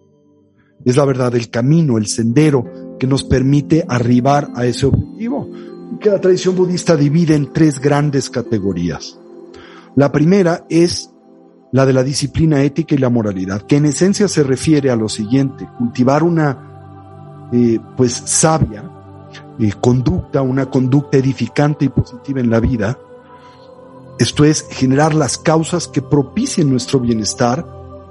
es 0.85 0.97
la 0.97 1.05
verdad 1.05 1.31
del 1.31 1.49
camino, 1.49 1.97
el 1.97 2.05
sendero 2.05 2.63
que 2.99 3.07
nos 3.07 3.23
permite 3.23 3.85
arribar 3.89 4.51
a 4.53 4.67
ese 4.67 4.85
objetivo, 4.85 5.49
que 5.99 6.11
la 6.11 6.21
tradición 6.21 6.55
budista 6.55 6.95
divide 6.95 7.33
en 7.33 7.51
tres 7.51 7.79
grandes 7.79 8.29
categorías. 8.29 9.19
La 9.95 10.11
primera 10.11 10.67
es 10.69 11.11
la 11.71 11.87
de 11.87 11.93
la 11.93 12.03
disciplina 12.03 12.61
ética 12.61 12.93
y 12.93 12.99
la 12.99 13.09
moralidad, 13.09 13.63
que 13.63 13.77
en 13.77 13.85
esencia 13.85 14.27
se 14.27 14.43
refiere 14.43 14.91
a 14.91 14.95
lo 14.95 15.09
siguiente, 15.09 15.67
cultivar 15.79 16.21
una 16.21 16.70
eh, 17.51 17.79
pues 17.97 18.13
sabia 18.13 18.89
eh, 19.59 19.71
conducta, 19.79 20.41
una 20.41 20.69
conducta 20.69 21.17
edificante 21.17 21.85
y 21.85 21.89
positiva 21.89 22.39
en 22.39 22.49
la 22.49 22.59
vida, 22.59 22.97
esto 24.21 24.45
es 24.45 24.67
generar 24.69 25.15
las 25.15 25.37
causas 25.37 25.87
que 25.87 26.01
propicien 26.01 26.69
nuestro 26.69 26.99
bienestar. 26.99 27.65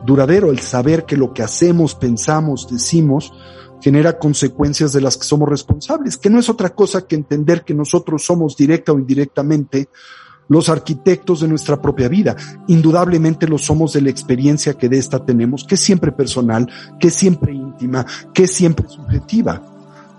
Duradero, 0.04 0.50
el 0.50 0.58
saber 0.58 1.04
que 1.04 1.16
lo 1.16 1.32
que 1.32 1.42
hacemos, 1.42 1.94
pensamos, 1.94 2.66
decimos, 2.68 3.32
genera 3.80 4.18
consecuencias 4.18 4.92
de 4.92 5.00
las 5.00 5.16
que 5.16 5.24
somos 5.24 5.48
responsables, 5.48 6.16
que 6.16 6.28
no 6.28 6.40
es 6.40 6.48
otra 6.48 6.70
cosa 6.70 7.06
que 7.06 7.14
entender 7.14 7.64
que 7.64 7.74
nosotros 7.74 8.24
somos 8.24 8.56
directa 8.56 8.92
o 8.92 8.98
indirectamente 8.98 9.88
los 10.50 10.68
arquitectos 10.68 11.40
de 11.40 11.48
nuestra 11.48 11.80
propia 11.80 12.08
vida. 12.08 12.36
Indudablemente 12.66 13.46
lo 13.46 13.56
somos 13.56 13.92
de 13.92 14.02
la 14.02 14.10
experiencia 14.10 14.74
que 14.74 14.88
de 14.88 14.98
esta 14.98 15.24
tenemos, 15.24 15.64
que 15.64 15.76
siempre 15.76 16.12
personal, 16.12 16.68
que 16.98 17.08
siempre 17.10 17.54
íntima, 17.54 18.04
que 18.34 18.46
siempre 18.46 18.88
subjetiva. 18.88 19.62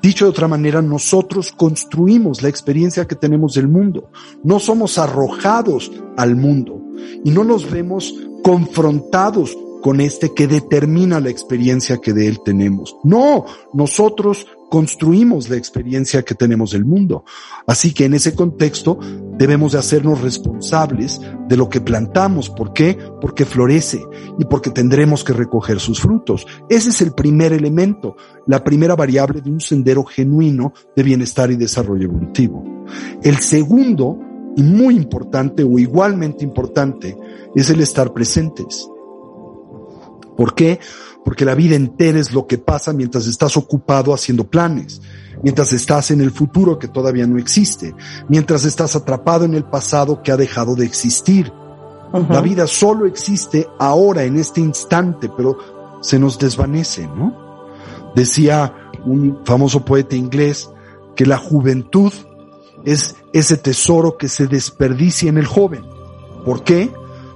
Dicho 0.02 0.26
de 0.26 0.32
otra 0.32 0.48
manera, 0.48 0.82
nosotros 0.82 1.52
construimos 1.52 2.42
la 2.42 2.50
experiencia 2.50 3.06
que 3.06 3.16
tenemos 3.16 3.54
del 3.54 3.68
mundo. 3.68 4.10
No 4.44 4.60
somos 4.60 4.98
arrojados 4.98 5.92
al 6.18 6.38
mundo 6.38 6.82
y 7.26 7.30
no 7.30 7.44
nos 7.44 7.70
vemos 7.70 8.16
confrontados 8.42 9.56
con 9.82 10.00
este 10.00 10.34
que 10.34 10.48
determina 10.48 11.20
la 11.20 11.30
experiencia 11.30 11.98
que 11.98 12.14
de 12.14 12.28
él 12.28 12.40
tenemos. 12.44 12.96
No, 13.04 13.46
nosotros 13.74 14.48
construimos 14.72 15.50
la 15.50 15.58
experiencia 15.58 16.24
que 16.24 16.34
tenemos 16.34 16.72
del 16.72 16.86
mundo. 16.86 17.26
Así 17.68 17.94
que 17.94 18.06
en 18.06 18.14
ese 18.14 18.34
contexto 18.34 18.98
debemos 19.38 19.74
de 19.74 19.80
hacernos 19.80 20.22
responsables 20.22 21.20
de 21.50 21.58
lo 21.58 21.68
que 21.68 21.82
plantamos. 21.82 22.50
¿Por 22.50 22.72
qué? 22.72 22.98
Porque 23.20 23.44
florece 23.44 24.02
y 24.40 24.46
porque 24.46 24.70
tendremos 24.70 25.26
que 25.26 25.34
recoger 25.34 25.82
sus 25.82 26.00
frutos. 26.00 26.48
Ese 26.70 26.92
es 26.92 27.02
el 27.02 27.12
primer 27.12 27.52
elemento, 27.52 28.16
la 28.48 28.64
primera 28.64 28.96
variable 28.96 29.42
de 29.42 29.52
un 29.52 29.60
sendero 29.60 30.06
genuino 30.06 30.72
de 30.96 31.04
bienestar 31.04 31.52
y 31.52 31.58
desarrollo 31.58 32.06
evolutivo. 32.06 32.64
El 33.22 33.40
segundo, 33.40 34.18
y 34.56 34.64
muy 34.64 34.96
importante 34.96 35.66
o 35.66 35.80
igualmente 35.80 36.46
importante, 36.46 37.18
es 37.54 37.70
el 37.70 37.82
estar 37.82 38.14
presentes. 38.14 38.88
¿Por 40.38 40.56
qué? 40.56 40.80
Porque 40.80 40.80
la 41.46 41.56
vida 41.56 41.76
entera 41.76 42.20
es 42.20 42.34
lo 42.34 42.48
que 42.48 42.58
pasa 42.58 42.94
mientras 42.94 43.28
estás 43.28 43.58
ocupado 43.58 44.14
haciendo 44.14 44.46
planes, 44.46 45.02
mientras 45.44 45.74
estás 45.74 46.12
en 46.12 46.22
el 46.22 46.32
futuro 46.32 46.80
que 46.80 46.88
todavía 46.88 47.28
no 47.28 47.38
existe, 47.38 47.96
mientras 48.28 48.66
estás 48.66 48.96
atrapado 48.96 49.46
en 49.46 49.54
el 49.54 49.64
pasado 49.64 50.22
que 50.24 50.32
ha 50.32 50.38
dejado 50.38 50.76
de 50.76 50.86
existir. 50.86 51.52
La 52.30 52.42
vida 52.42 52.68
solo 52.68 53.06
existe 53.06 53.68
ahora, 53.80 54.24
en 54.24 54.38
este 54.38 54.60
instante, 54.60 55.30
pero 55.36 55.58
se 56.02 56.20
nos 56.20 56.38
desvanece, 56.38 57.08
¿no? 57.08 57.34
Decía 58.16 58.74
un 59.06 59.40
famoso 59.46 59.86
poeta 59.86 60.18
inglés 60.18 60.70
que 61.16 61.26
la 61.26 61.38
juventud 61.38 62.12
es 62.84 63.16
ese 63.32 63.56
tesoro 63.56 64.18
que 64.18 64.28
se 64.28 64.48
desperdicia 64.48 65.30
en 65.30 65.38
el 65.38 65.46
joven. 65.46 65.86
¿Por 66.44 66.64
qué? 66.64 66.92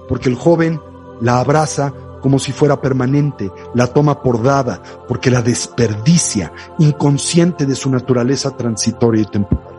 Porque 0.09 0.27
el 0.27 0.35
joven 0.35 0.81
la 1.21 1.39
abraza 1.39 1.93
como 2.25 2.39
si 2.39 2.51
fuera 2.51 2.81
permanente, 2.81 3.51
la 3.75 3.85
toma 3.85 4.23
por 4.23 4.41
dada, 4.41 4.81
porque 5.07 5.29
la 5.29 5.43
desperdicia, 5.43 6.51
inconsciente 6.79 7.67
de 7.67 7.75
su 7.75 7.87
naturaleza 7.87 8.57
transitoria 8.57 9.21
y 9.21 9.25
temporal. 9.25 9.75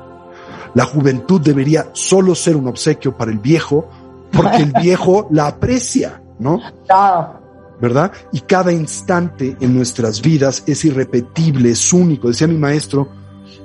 La 0.72 0.84
juventud 0.84 1.40
debería 1.40 1.90
solo 1.92 2.36
ser 2.36 2.54
un 2.54 2.68
obsequio 2.68 3.16
para 3.16 3.32
el 3.32 3.40
viejo, 3.40 3.88
porque 4.30 4.58
el 4.58 4.72
viejo 4.80 5.26
la 5.32 5.48
aprecia, 5.48 6.22
¿no? 6.38 6.60
¿Verdad? 7.80 8.12
Y 8.30 8.42
cada 8.42 8.72
instante 8.72 9.56
en 9.60 9.74
nuestras 9.74 10.22
vidas 10.22 10.62
es 10.68 10.84
irrepetible, 10.84 11.70
es 11.70 11.92
único. 11.92 12.28
Decía 12.28 12.46
mi 12.46 12.58
maestro, 12.58 13.08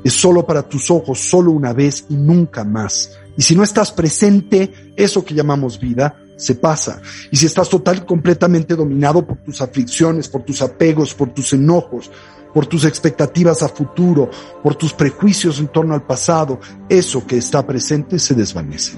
es 0.03 0.13
solo 0.13 0.43
para 0.43 0.63
tus 0.63 0.89
ojos, 0.89 1.19
solo 1.19 1.51
una 1.51 1.71
vez 1.71 2.05
y 2.09 2.15
nunca 2.15 2.63
más. 2.63 3.11
Y 3.37 3.43
si 3.43 3.55
no 3.55 3.61
estás 3.61 3.91
presente, 3.91 4.73
eso 4.95 5.23
que 5.23 5.35
llamamos 5.35 5.79
vida, 5.79 6.15
se 6.41 6.55
pasa. 6.55 7.01
Y 7.29 7.37
si 7.37 7.45
estás 7.45 7.69
total 7.69 7.99
y 7.99 8.01
completamente 8.01 8.75
dominado 8.75 9.25
por 9.25 9.37
tus 9.37 9.61
aflicciones, 9.61 10.27
por 10.27 10.41
tus 10.41 10.61
apegos, 10.61 11.13
por 11.13 11.29
tus 11.29 11.53
enojos, 11.53 12.09
por 12.51 12.65
tus 12.65 12.83
expectativas 12.83 13.61
a 13.61 13.69
futuro, 13.69 14.29
por 14.63 14.75
tus 14.75 14.91
prejuicios 14.93 15.59
en 15.59 15.67
torno 15.67 15.93
al 15.93 16.01
pasado, 16.01 16.59
eso 16.89 17.25
que 17.27 17.37
está 17.37 17.65
presente 17.65 18.17
se 18.17 18.33
desvanece. 18.33 18.97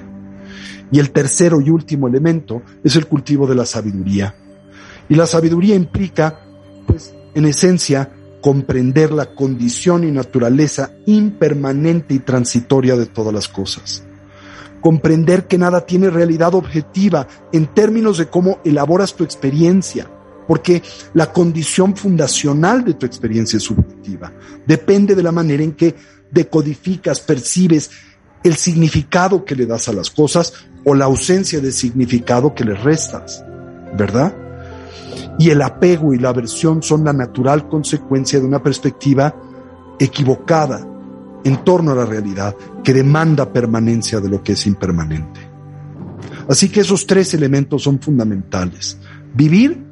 Y 0.89 0.99
el 0.99 1.12
tercero 1.12 1.60
y 1.60 1.69
último 1.69 2.08
elemento 2.08 2.62
es 2.84 2.95
el 2.95 3.08
cultivo 3.08 3.45
de 3.45 3.56
la 3.56 3.65
sabiduría. 3.65 4.36
Y 5.10 5.15
la 5.15 5.27
sabiduría 5.27 5.75
implica, 5.75 6.39
pues, 6.88 7.13
en 7.34 7.45
esencia, 7.45 8.10
comprender 8.41 9.12
la 9.12 9.36
condición 9.36 10.06
y 10.06 10.12
naturaleza 10.12 10.91
impermanente 11.06 12.13
y 12.13 12.19
transitoria 12.19 12.95
de 12.95 13.06
todas 13.06 13.34
las 13.34 13.49
cosas 13.49 14.06
comprender 14.84 15.48
que 15.48 15.58
nada 15.58 15.86
tiene 15.86 16.10
realidad 16.10 16.54
objetiva 16.54 17.26
en 17.54 17.67
términos 17.67 18.17
de 18.17 18.28
cómo 18.28 18.60
elaboras 18.65 19.15
tu 19.15 19.24
experiencia, 19.24 20.12
porque 20.46 20.84
la 21.13 21.32
condición 21.32 21.96
fundacional 21.96 22.84
de 22.84 22.96
tu 22.96 23.06
experiencia 23.06 23.56
es 23.56 23.63
subjetiva. 23.63 24.34
Depende 24.67 25.15
de 25.15 25.24
la 25.24 25.32
manera 25.32 25.63
en 25.63 25.72
que 25.72 25.96
decodificas, 26.30 27.22
percibes 27.22 27.91
el 28.43 28.56
significado 28.56 29.46
que 29.46 29.56
le 29.56 29.65
das 29.65 29.88
a 29.88 29.93
las 29.93 30.10
cosas 30.10 30.54
o 30.84 30.93
la 30.93 31.06
ausencia 31.06 31.62
de 31.62 31.72
significado 31.72 32.54
que 32.54 32.65
le 32.65 32.74
restas, 32.74 33.41
¿verdad? 33.98 34.36
Y 35.39 35.50
el 35.50 35.62
apego 35.62 36.13
y 36.13 36.19
la 36.19 36.30
aversión 36.30 36.84
son 36.84 37.06
la 37.06 37.13
natural 37.13 37.69
consecuencia 37.69 38.38
de 38.38 38.46
una 38.46 38.62
perspectiva 38.62 39.34
equivocada 39.98 40.86
en 41.43 41.63
torno 41.63 41.91
a 41.91 41.95
la 41.95 42.06
realidad 42.06 42.56
que 42.84 42.93
demanda 42.93 43.51
permanencia 43.51 44.19
de 44.19 44.29
lo 44.29 44.43
que 44.43 44.53
es 44.53 44.65
impermanente. 44.65 45.39
Así 46.47 46.69
que 46.69 46.82
esos 46.82 47.08
tres 47.08 47.34
elementos 47.34 47.84
son 47.84 47.99
fundamentales. 47.99 48.97
Vivir 49.34 49.84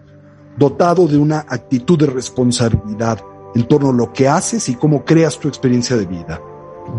dotado 0.58 1.08
de 1.08 1.18
una 1.18 1.40
actitud 1.40 1.98
de 1.98 2.08
responsabilidad 2.08 3.20
en 3.56 3.68
torno 3.68 3.90
a 3.90 3.94
lo 3.94 4.12
que 4.14 4.28
haces 4.28 4.70
y 4.70 4.76
cómo 4.76 5.04
creas 5.04 5.40
tu 5.40 5.48
experiencia 5.48 5.96
de 5.98 6.06
vida. 6.06 6.42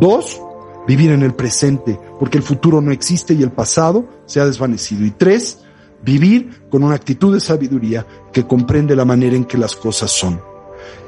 Dos, 0.01 0.41
vivir 0.87 1.11
en 1.11 1.23
el 1.23 1.35
presente, 1.35 1.99
porque 2.19 2.39
el 2.39 2.45
futuro 2.45 2.81
no 2.81 2.93
existe 2.93 3.35
y 3.35 3.43
el 3.43 3.53
pasado 3.53 4.07
se 4.27 4.41
ha 4.41 4.47
desvanecido. 4.47 5.05
Y 5.05 5.11
tres, 5.11 5.61
vivir 6.03 6.63
con 6.71 6.83
una 6.83 6.95
actitud 6.95 7.33
de 7.33 7.41
sabiduría 7.41 8.07
que 8.33 8.47
comprende 8.47 8.97
la 8.97 9.05
manera 9.05 9.37
en 9.37 9.45
que 9.45 9.59
las 9.59 9.77
cosas 9.77 10.11
son 10.11 10.52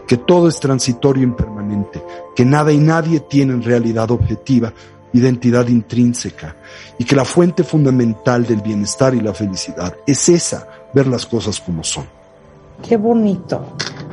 que 0.06 0.16
todo 0.16 0.48
es 0.48 0.60
transitorio 0.60 1.22
e 1.22 1.26
impermanente, 1.26 2.02
que 2.34 2.44
nada 2.44 2.72
y 2.72 2.78
nadie 2.78 3.20
tienen 3.20 3.62
realidad 3.62 4.10
objetiva, 4.10 4.72
identidad 5.12 5.68
intrínseca 5.68 6.56
y 6.98 7.04
que 7.04 7.16
la 7.16 7.24
fuente 7.24 7.64
fundamental 7.64 8.44
del 8.44 8.60
bienestar 8.60 9.14
y 9.14 9.20
la 9.20 9.32
felicidad 9.32 9.94
es 10.06 10.28
esa, 10.28 10.66
ver 10.92 11.06
las 11.06 11.24
cosas 11.24 11.60
como 11.60 11.82
son. 11.84 12.04
Qué 12.86 12.96
bonito. 12.96 13.64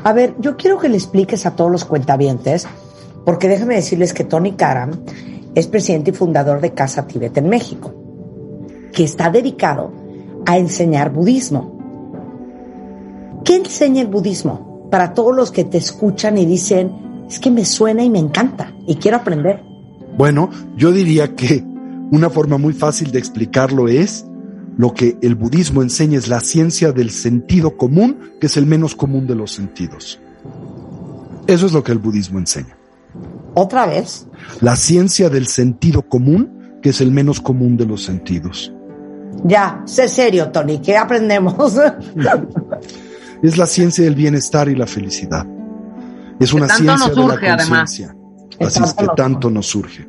A 0.04 0.14
ver, 0.14 0.36
yo 0.40 0.56
quiero 0.56 0.80
que 0.80 0.90
le 0.90 0.98
expliques 0.98 1.46
a 1.46 1.56
todos 1.56 1.72
los 1.72 1.86
cuentavientes, 1.86 2.68
porque 3.26 3.48
déjame 3.48 3.76
decirles 3.76 4.14
que 4.14 4.24
Tony 4.24 4.54
Karam 4.54 5.04
es 5.56 5.68
presidente 5.68 6.12
y 6.12 6.14
fundador 6.14 6.62
de 6.62 6.74
Casa 6.74 7.08
Tibet 7.08 7.38
en 7.38 7.50
México, 7.50 7.94
que 8.94 9.04
está 9.04 9.30
dedicado 9.30 9.92
a 10.46 10.58
enseñar 10.58 11.12
budismo. 11.12 11.78
¿Qué 13.44 13.56
enseña 13.58 14.02
el 14.02 14.08
budismo? 14.08 14.71
Para 14.92 15.14
todos 15.14 15.36
los 15.36 15.52
que 15.52 15.64
te 15.64 15.78
escuchan 15.78 16.38
y 16.38 16.46
dicen, 16.46 16.92
es 17.28 17.40
que 17.40 17.50
me 17.50 17.66
suena 17.66 18.04
y 18.04 18.10
me 18.10 18.20
encanta 18.20 18.74
y 18.86 18.96
quiero 18.96 19.18
aprender. 19.18 19.64
Bueno, 20.18 20.50
yo 20.76 20.92
diría 20.92 21.34
que 21.34 21.64
una 22.12 22.30
forma 22.30 22.58
muy 22.58 22.74
fácil 22.74 23.12
de 23.12 23.18
explicarlo 23.18 23.88
es 23.88 24.26
lo 24.78 24.94
que 24.94 25.18
el 25.22 25.36
budismo 25.36 25.82
enseña 25.82 26.18
es 26.18 26.28
la 26.28 26.42
ciencia 26.42 26.92
del 26.92 27.10
sentido 27.10 27.78
común, 27.78 28.34
que 28.40 28.48
es 28.48 28.58
el 28.58 28.66
menos 28.66 28.94
común 28.94 29.28
de 29.28 29.36
los 29.36 29.54
sentidos. 29.54 30.20
Eso 31.48 31.66
es 31.66 31.74
lo 31.74 31.84
que 31.84 31.94
el 31.94 31.98
budismo 32.00 32.40
enseña. 32.40 32.78
¿Otra 33.54 33.86
vez? 33.86 34.28
La 34.60 34.76
ciencia 34.76 35.30
del 35.30 35.48
sentido 35.48 36.02
común, 36.02 36.80
que 36.82 36.90
es 36.90 37.00
el 37.00 37.12
menos 37.12 37.40
común 37.40 37.78
de 37.78 37.86
los 37.86 38.04
sentidos. 38.04 38.74
Ya, 39.46 39.82
sé 39.86 40.08
serio, 40.10 40.52
Tony, 40.52 40.80
¿qué 40.80 40.98
aprendemos? 40.98 41.76
es 43.42 43.58
la 43.58 43.66
ciencia 43.66 44.04
del 44.04 44.16
bienestar 44.16 44.70
y 44.70 44.76
la 44.76 44.88
felicidad. 44.88 45.46
Es 46.40 46.54
una 46.54 46.68
ciencia 46.70 47.10
de 47.10 47.28
la 47.28 47.58
conciencia. 47.58 48.16
Así 48.60 48.84
es 48.84 48.94
que 48.94 49.08
tanto 49.16 49.50
nos 49.50 49.68
surge 49.68 50.08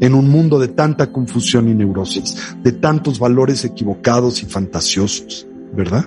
en 0.00 0.14
un 0.14 0.28
mundo 0.28 0.58
de 0.58 0.68
tanta 0.68 1.12
confusión 1.12 1.68
y 1.68 1.74
neurosis, 1.74 2.56
de 2.62 2.72
tantos 2.72 3.18
valores 3.18 3.64
equivocados 3.64 4.42
y 4.42 4.46
fantasiosos, 4.46 5.46
¿verdad? 5.72 6.04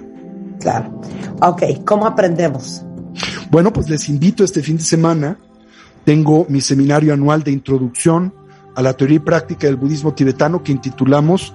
Claro. 0.60 1.02
Ok, 1.42 1.64
¿cómo 1.86 2.06
aprendemos? 2.06 2.84
Bueno, 3.50 3.72
pues 3.72 3.90
les 3.90 4.10
invito 4.10 4.44
este 4.44 4.62
fin 4.62 4.78
de 4.78 4.84
semana. 4.84 5.38
Tengo 6.04 6.46
mi 6.50 6.62
seminario 6.62 7.14
anual 7.14 7.44
de 7.44 7.52
introducción 7.52 8.34
a 8.76 8.82
la 8.82 8.94
teoría 8.94 9.18
y 9.18 9.20
práctica 9.20 9.68
del 9.68 9.78
budismo 9.78 10.14
tibetano 10.14 10.62
que 10.62 10.72
intitulamos 10.72 11.54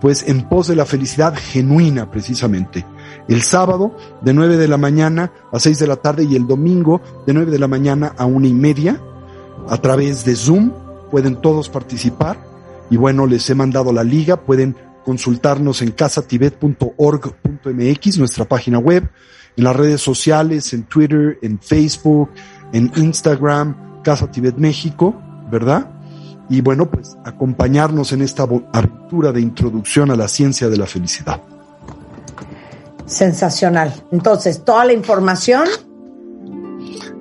pues 0.00 0.26
en 0.28 0.48
pos 0.48 0.68
de 0.68 0.76
la 0.76 0.86
felicidad 0.86 1.34
genuina 1.36 2.10
precisamente. 2.10 2.84
El 3.28 3.42
sábado 3.42 3.96
de 4.22 4.34
9 4.34 4.56
de 4.56 4.68
la 4.68 4.76
mañana 4.76 5.32
a 5.52 5.58
6 5.58 5.78
de 5.78 5.86
la 5.86 5.96
tarde 5.96 6.24
y 6.24 6.36
el 6.36 6.46
domingo 6.46 7.00
de 7.26 7.34
9 7.34 7.50
de 7.50 7.58
la 7.58 7.68
mañana 7.68 8.14
a 8.16 8.26
una 8.26 8.46
y 8.46 8.54
media 8.54 9.00
a 9.68 9.76
través 9.78 10.24
de 10.24 10.36
Zoom 10.36 10.72
pueden 11.10 11.40
todos 11.40 11.68
participar 11.68 12.38
y 12.90 12.96
bueno, 12.96 13.26
les 13.26 13.48
he 13.50 13.54
mandado 13.54 13.92
la 13.92 14.02
liga, 14.04 14.36
pueden 14.36 14.76
consultarnos 15.04 15.82
en 15.82 15.90
casatibet.org.mx, 15.92 18.18
nuestra 18.18 18.44
página 18.44 18.78
web, 18.78 19.08
en 19.56 19.64
las 19.64 19.74
redes 19.74 20.02
sociales, 20.02 20.72
en 20.72 20.84
Twitter, 20.84 21.38
en 21.42 21.58
Facebook, 21.58 22.30
en 22.72 22.92
Instagram, 22.96 24.02
Casa 24.02 24.30
Tibet 24.30 24.56
México, 24.56 25.20
¿verdad? 25.50 25.90
Y 26.48 26.60
bueno, 26.60 26.88
pues 26.90 27.16
acompañarnos 27.24 28.12
en 28.12 28.22
esta 28.22 28.46
aventura 28.72 29.32
de 29.32 29.40
introducción 29.40 30.12
a 30.12 30.16
la 30.16 30.28
ciencia 30.28 30.68
de 30.68 30.76
la 30.76 30.86
felicidad. 30.86 31.42
Sensacional. 33.06 33.94
Entonces, 34.10 34.64
toda 34.64 34.84
la 34.84 34.92
información 34.92 35.68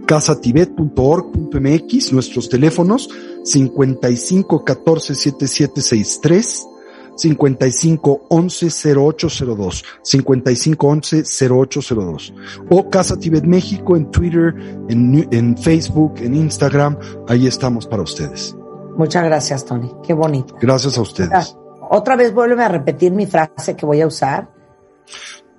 casatibet.org.mx, 0.05 2.13
nuestros 2.13 2.47
teléfonos 2.49 3.09
55 3.43 4.63
14 4.63 5.15
7763, 5.15 6.67
55 7.15 8.27
11 8.29 8.95
0802, 8.95 9.83
55 10.03 10.87
11 10.87 11.23
0802, 11.49 12.33
o 12.69 12.89
Casa 12.89 13.17
Tibet 13.17 13.45
México 13.45 13.95
en 13.95 14.11
Twitter, 14.11 14.53
en, 14.89 15.27
en 15.31 15.57
Facebook, 15.57 16.15
en 16.17 16.35
Instagram, 16.35 16.97
ahí 17.27 17.47
estamos 17.47 17.87
para 17.87 18.03
ustedes. 18.03 18.55
Muchas 18.97 19.23
gracias, 19.25 19.65
Tony. 19.65 19.91
Qué 20.05 20.13
bonito. 20.13 20.55
Gracias 20.61 20.97
a 20.97 21.01
ustedes. 21.01 21.57
Otra 21.89 22.15
vez 22.15 22.33
vuelve 22.33 22.63
a 22.63 22.69
repetir 22.69 23.11
mi 23.11 23.25
frase 23.25 23.75
que 23.75 23.85
voy 23.85 23.99
a 24.01 24.07
usar. 24.07 24.49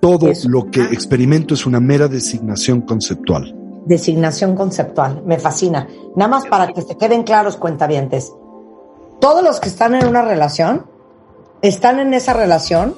Todo 0.07 0.31
lo 0.49 0.71
que 0.71 0.83
experimento 0.83 1.55
es 1.55 1.67
una 1.67 1.81
mera 1.81 2.07
designación 2.09 2.83
conceptual 2.83 3.55
designación 3.87 4.57
conceptual. 4.57 5.23
Me 5.25 5.39
fascina. 5.39 5.89
Nada 6.17 6.29
más 6.29 6.47
para 6.47 6.73
que 6.73 6.83
se 6.83 6.97
queden 6.97 7.23
claros, 7.23 7.57
cuentavientes. 7.57 8.33
Todos 9.21 9.43
los 9.43 9.61
que 9.61 9.69
están 9.69 9.95
en 9.95 10.07
una 10.07 10.23
relación 10.23 10.87
están 11.63 12.01
en 12.01 12.13
esa 12.13 12.35
relación 12.35 12.95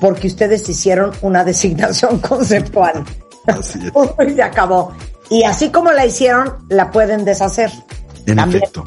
porque 0.00 0.28
ustedes 0.28 0.68
hicieron 0.68 1.10
una 1.20 1.44
designación 1.44 2.18
conceptual. 2.28 3.04
Así 3.46 3.80
es. 3.84 3.92
y 4.28 4.34
se 4.34 4.42
acabó. 4.42 4.92
Y 5.28 5.42
así 5.44 5.70
como 5.70 5.92
la 5.92 6.06
hicieron, 6.06 6.54
la 6.68 6.90
pueden 6.90 7.24
deshacer. 7.24 7.70
En 8.26 8.38
efecto. 8.38 8.84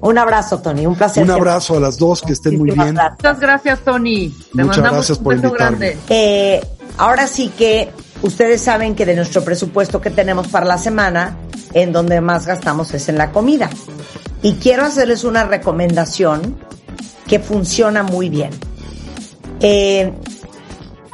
Un 0.00 0.18
abrazo, 0.18 0.60
Tony. 0.60 0.86
Un 0.86 0.94
placer. 0.94 1.24
Un 1.24 1.30
abrazo 1.30 1.76
a 1.76 1.80
las 1.80 1.98
dos, 1.98 2.22
que 2.22 2.32
estén 2.32 2.58
muy 2.58 2.70
bien. 2.70 2.94
Muchas 2.94 3.40
gracias, 3.40 3.80
Tony. 3.80 4.34
Te 4.54 4.64
Muchas 4.64 4.84
gracias 4.84 5.18
por 5.18 5.34
invitarme. 5.34 5.96
Eh, 6.08 6.60
ahora 6.98 7.26
sí 7.26 7.50
que 7.56 7.90
Ustedes 8.22 8.62
saben 8.62 8.94
que 8.94 9.04
de 9.04 9.14
nuestro 9.14 9.44
presupuesto 9.44 10.00
que 10.00 10.10
tenemos 10.10 10.48
para 10.48 10.64
la 10.64 10.78
semana, 10.78 11.36
en 11.74 11.92
donde 11.92 12.20
más 12.20 12.46
gastamos 12.46 12.92
es 12.94 13.08
en 13.08 13.18
la 13.18 13.30
comida. 13.30 13.68
Y 14.42 14.54
quiero 14.54 14.84
hacerles 14.84 15.24
una 15.24 15.44
recomendación 15.44 16.56
que 17.26 17.38
funciona 17.38 18.02
muy 18.02 18.28
bien. 18.28 18.50
Eh, 19.60 20.12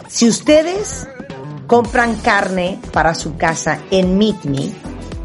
si 0.09 0.29
ustedes 0.29 1.09
compran 1.67 2.15
carne 2.17 2.79
para 2.93 3.15
su 3.15 3.37
casa 3.37 3.81
en 3.91 4.19
Meet 4.19 4.45
Me, 4.45 4.71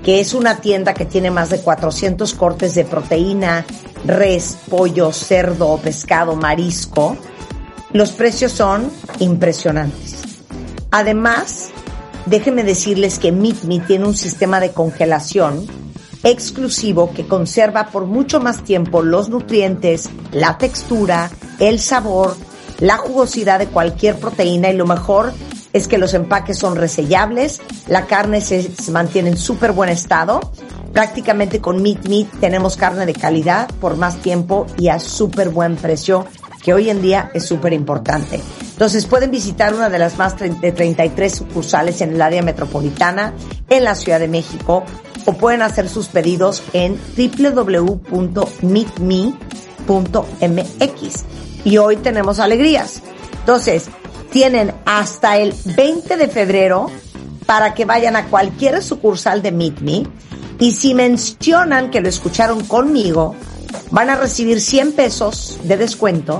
que 0.07 0.21
es 0.21 0.33
una 0.33 0.61
tienda 0.61 0.93
que 0.93 1.05
tiene 1.05 1.31
más 1.31 1.49
de 1.49 1.59
400 1.59 2.33
cortes 2.35 2.73
de 2.75 2.85
proteína, 2.85 3.65
res, 4.05 4.57
pollo, 4.69 5.11
cerdo, 5.11 5.77
pescado, 5.83 6.37
marisco, 6.37 7.17
los 7.91 8.11
precios 8.11 8.53
son 8.53 8.89
impresionantes. 9.19 10.21
Además, 10.91 11.71
déjenme 12.25 12.63
decirles 12.63 13.19
que 13.19 13.33
Meet 13.33 13.63
Me 13.65 13.81
tiene 13.81 14.05
un 14.05 14.15
sistema 14.15 14.61
de 14.61 14.71
congelación 14.71 15.67
exclusivo 16.23 17.11
que 17.13 17.27
conserva 17.27 17.87
por 17.87 18.05
mucho 18.05 18.39
más 18.39 18.63
tiempo 18.63 19.01
los 19.01 19.27
nutrientes, 19.27 20.09
la 20.31 20.57
textura, 20.57 21.29
el 21.59 21.81
sabor, 21.81 22.37
la 22.79 22.95
jugosidad 22.95 23.59
de 23.59 23.67
cualquier 23.67 24.15
proteína 24.15 24.69
y 24.69 24.77
lo 24.77 24.85
mejor 24.85 25.33
es 25.77 25.87
que 25.87 25.97
los 25.97 26.13
empaques 26.13 26.57
son 26.57 26.75
resellables, 26.75 27.61
la 27.87 28.05
carne 28.05 28.41
se, 28.41 28.69
mantiene 28.91 29.29
en 29.29 29.37
súper 29.37 29.71
buen 29.71 29.89
estado. 29.89 30.51
Prácticamente 30.91 31.61
con 31.61 31.81
Meet 31.81 32.07
Me 32.07 32.25
tenemos 32.39 32.75
carne 32.75 33.05
de 33.05 33.13
calidad 33.13 33.69
por 33.79 33.95
más 33.97 34.17
tiempo 34.17 34.65
y 34.77 34.89
a 34.89 34.99
súper 34.99 35.49
buen 35.49 35.75
precio 35.75 36.25
que 36.63 36.73
hoy 36.73 36.89
en 36.89 37.01
día 37.01 37.29
es 37.33 37.45
súper 37.45 37.73
importante. 37.73 38.41
Entonces 38.71 39.05
pueden 39.05 39.31
visitar 39.31 39.73
una 39.73 39.89
de 39.89 39.99
las 39.99 40.17
más 40.17 40.35
de 40.37 40.71
33 40.71 41.33
sucursales 41.33 42.01
en 42.01 42.13
el 42.15 42.21
área 42.21 42.41
metropolitana, 42.41 43.33
en 43.69 43.83
la 43.83 43.95
Ciudad 43.95 44.19
de 44.19 44.27
México, 44.27 44.83
o 45.25 45.33
pueden 45.33 45.61
hacer 45.61 45.87
sus 45.89 46.07
pedidos 46.07 46.63
en 46.73 46.97
www.meetme.mx. 47.15 48.05
Y 51.63 51.77
hoy 51.77 51.97
tenemos 51.97 52.39
alegrías. 52.39 53.01
Entonces, 53.39 53.89
tienen 54.31 54.73
hasta 54.85 55.37
el 55.37 55.53
20 55.63 56.17
de 56.17 56.27
febrero 56.27 56.87
para 57.45 57.73
que 57.73 57.85
vayan 57.85 58.15
a 58.15 58.25
cualquier 58.25 58.83
sucursal 58.83 59.41
de 59.41 59.51
Meet 59.51 59.79
Me 59.79 60.03
y 60.59 60.73
si 60.73 60.93
mencionan 60.93 61.91
que 61.91 62.01
lo 62.01 62.09
escucharon 62.09 62.63
conmigo, 62.65 63.35
van 63.91 64.09
a 64.09 64.15
recibir 64.15 64.59
100 64.59 64.93
pesos 64.93 65.59
de 65.63 65.77
descuento 65.77 66.39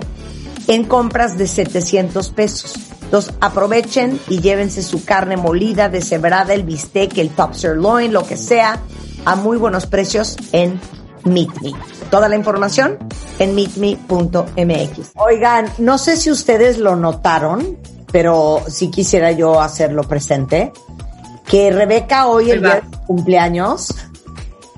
en 0.68 0.84
compras 0.84 1.38
de 1.38 1.48
700 1.48 2.30
pesos. 2.30 2.74
Entonces 3.04 3.34
aprovechen 3.40 4.20
y 4.28 4.42
llévense 4.42 4.84
su 4.84 5.06
carne 5.06 5.38
molida, 5.38 5.88
deshebrada, 5.88 6.54
el 6.54 6.64
bistec, 6.64 7.18
el 7.18 7.30
top 7.30 7.54
sirloin, 7.54 8.12
lo 8.12 8.26
que 8.26 8.36
sea, 8.36 8.82
a 9.24 9.36
muy 9.36 9.58
buenos 9.58 9.86
precios 9.86 10.36
en 10.52 10.80
Meet 11.28 11.62
Me. 11.62 11.72
Toda 12.10 12.30
la 12.30 12.36
información 12.36 12.98
en 13.40 13.56
meetme.mx. 13.56 15.12
Oigan, 15.16 15.68
no 15.78 15.98
sé 15.98 16.18
si 16.18 16.32
ustedes 16.32 16.78
lo 16.78 16.96
notaron, 16.96 17.78
pero 18.12 18.64
si 18.68 18.90
quisiera 18.90 19.32
yo 19.32 19.62
hacerlo 19.62 20.04
presente, 20.04 20.72
que 21.46 21.72
Rebeca 21.72 22.28
hoy, 22.28 22.52
el 22.52 22.62
día 22.62 22.76
de 22.76 22.84
cumpleaños, 23.06 23.94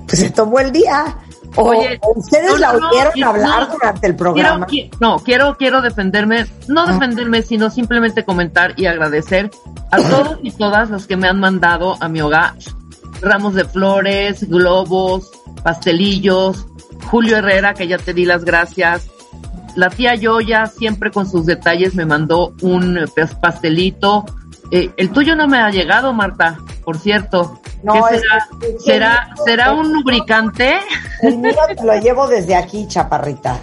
pues 0.06 0.20
se 0.20 0.30
tomó 0.30 0.60
el 0.60 0.72
día 0.72 1.16
Oye, 1.56 2.00
ustedes 2.16 2.58
la 2.60 2.72
oyeron 2.72 3.24
hablar 3.24 3.70
durante 3.72 4.06
el 4.06 4.16
programa. 4.16 4.66
no, 5.00 5.18
quiero, 5.18 5.56
quiero 5.56 5.82
defenderme, 5.82 6.46
no 6.68 6.86
defenderme, 6.86 7.42
sino 7.42 7.70
simplemente 7.70 8.24
comentar 8.24 8.74
y 8.76 8.86
agradecer 8.86 9.50
a 9.90 9.96
todos 9.98 10.38
y 10.42 10.52
todas 10.52 10.90
los 10.90 11.06
que 11.06 11.16
me 11.16 11.28
han 11.28 11.40
mandado 11.40 11.96
a 12.00 12.08
mi 12.08 12.20
hogar 12.20 12.54
ramos 13.22 13.54
de 13.54 13.64
flores, 13.64 14.48
globos, 14.48 15.30
pastelillos, 15.62 16.66
Julio 17.10 17.36
Herrera, 17.38 17.74
que 17.74 17.86
ya 17.88 17.98
te 17.98 18.12
di 18.14 18.24
las 18.24 18.44
gracias. 18.44 19.08
La 19.76 19.88
tía 19.90 20.14
Yoya, 20.14 20.66
siempre 20.66 21.10
con 21.10 21.28
sus 21.28 21.46
detalles, 21.46 21.94
me 21.94 22.04
mandó 22.06 22.54
un 22.62 22.98
eh, 22.98 23.04
pastelito. 23.40 24.24
Eh, 24.70 24.90
el 24.96 25.10
tuyo 25.10 25.34
no 25.36 25.46
me 25.48 25.58
ha 25.58 25.70
llegado, 25.70 26.12
Marta, 26.12 26.58
por 26.84 26.98
cierto. 26.98 27.60
No, 27.82 27.94
¿Qué 27.94 28.18
será? 28.18 28.48
es- 28.62 28.68
es- 28.74 28.84
¿Será, 28.84 29.30
es- 29.36 29.44
¿Será 29.44 29.72
un 29.72 29.92
lubricante? 29.92 30.74
El 31.22 31.38
mío 31.38 31.54
te 31.76 31.82
lo 31.84 31.98
llevo 32.00 32.26
desde 32.28 32.54
aquí, 32.54 32.86
chaparrita. 32.88 33.58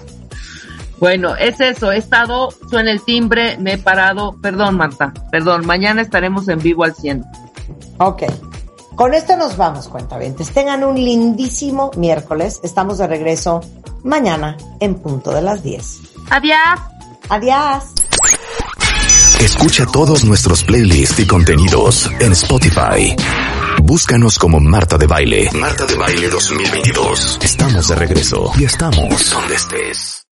Bueno, 0.99 1.35
es 1.35 1.59
eso, 1.61 1.91
he 1.91 1.97
estado, 1.97 2.49
suena 2.71 2.91
el 2.91 3.03
timbre, 3.03 3.55
me 3.59 3.73
he 3.73 3.77
parado. 3.77 4.35
Perdón, 4.41 4.77
Marta, 4.77 5.13
perdón, 5.31 5.65
mañana 5.65 6.01
estaremos 6.01 6.47
en 6.47 6.57
vivo 6.59 6.83
al 6.85 6.95
100. 6.95 7.23
Ok. 7.99 8.23
Con 8.97 9.13
esto 9.13 9.37
nos 9.37 9.57
vamos, 9.57 9.89
cuentavientes. 9.89 10.49
Tengan 10.49 10.83
un 10.83 10.95
lindísimo 10.95 11.91
miércoles. 11.95 12.59
Estamos 12.63 12.97
de 12.97 13.05
regreso 13.05 13.61
mañana 14.03 14.57
en 14.79 14.95
punto 14.95 15.31
de 15.31 15.43
las 15.43 15.61
10. 15.61 15.99
Adiós. 16.31 16.79
Adiós. 17.29 17.83
Escucha 19.39 19.85
todos 19.85 20.25
nuestros 20.25 20.63
playlists 20.63 21.19
y 21.19 21.27
contenidos 21.27 22.09
en 22.19 22.31
Spotify. 22.31 23.15
Búscanos 23.83 24.39
como 24.39 24.59
Marta 24.59 24.97
de 24.97 25.05
Baile. 25.05 25.51
Marta 25.53 25.85
de 25.85 25.93
Baile 25.93 26.27
2022. 26.29 27.39
Estamos 27.43 27.87
de 27.89 27.95
regreso 27.95 28.51
y 28.57 28.63
estamos 28.63 29.29
donde 29.29 29.53
estés. 29.53 30.26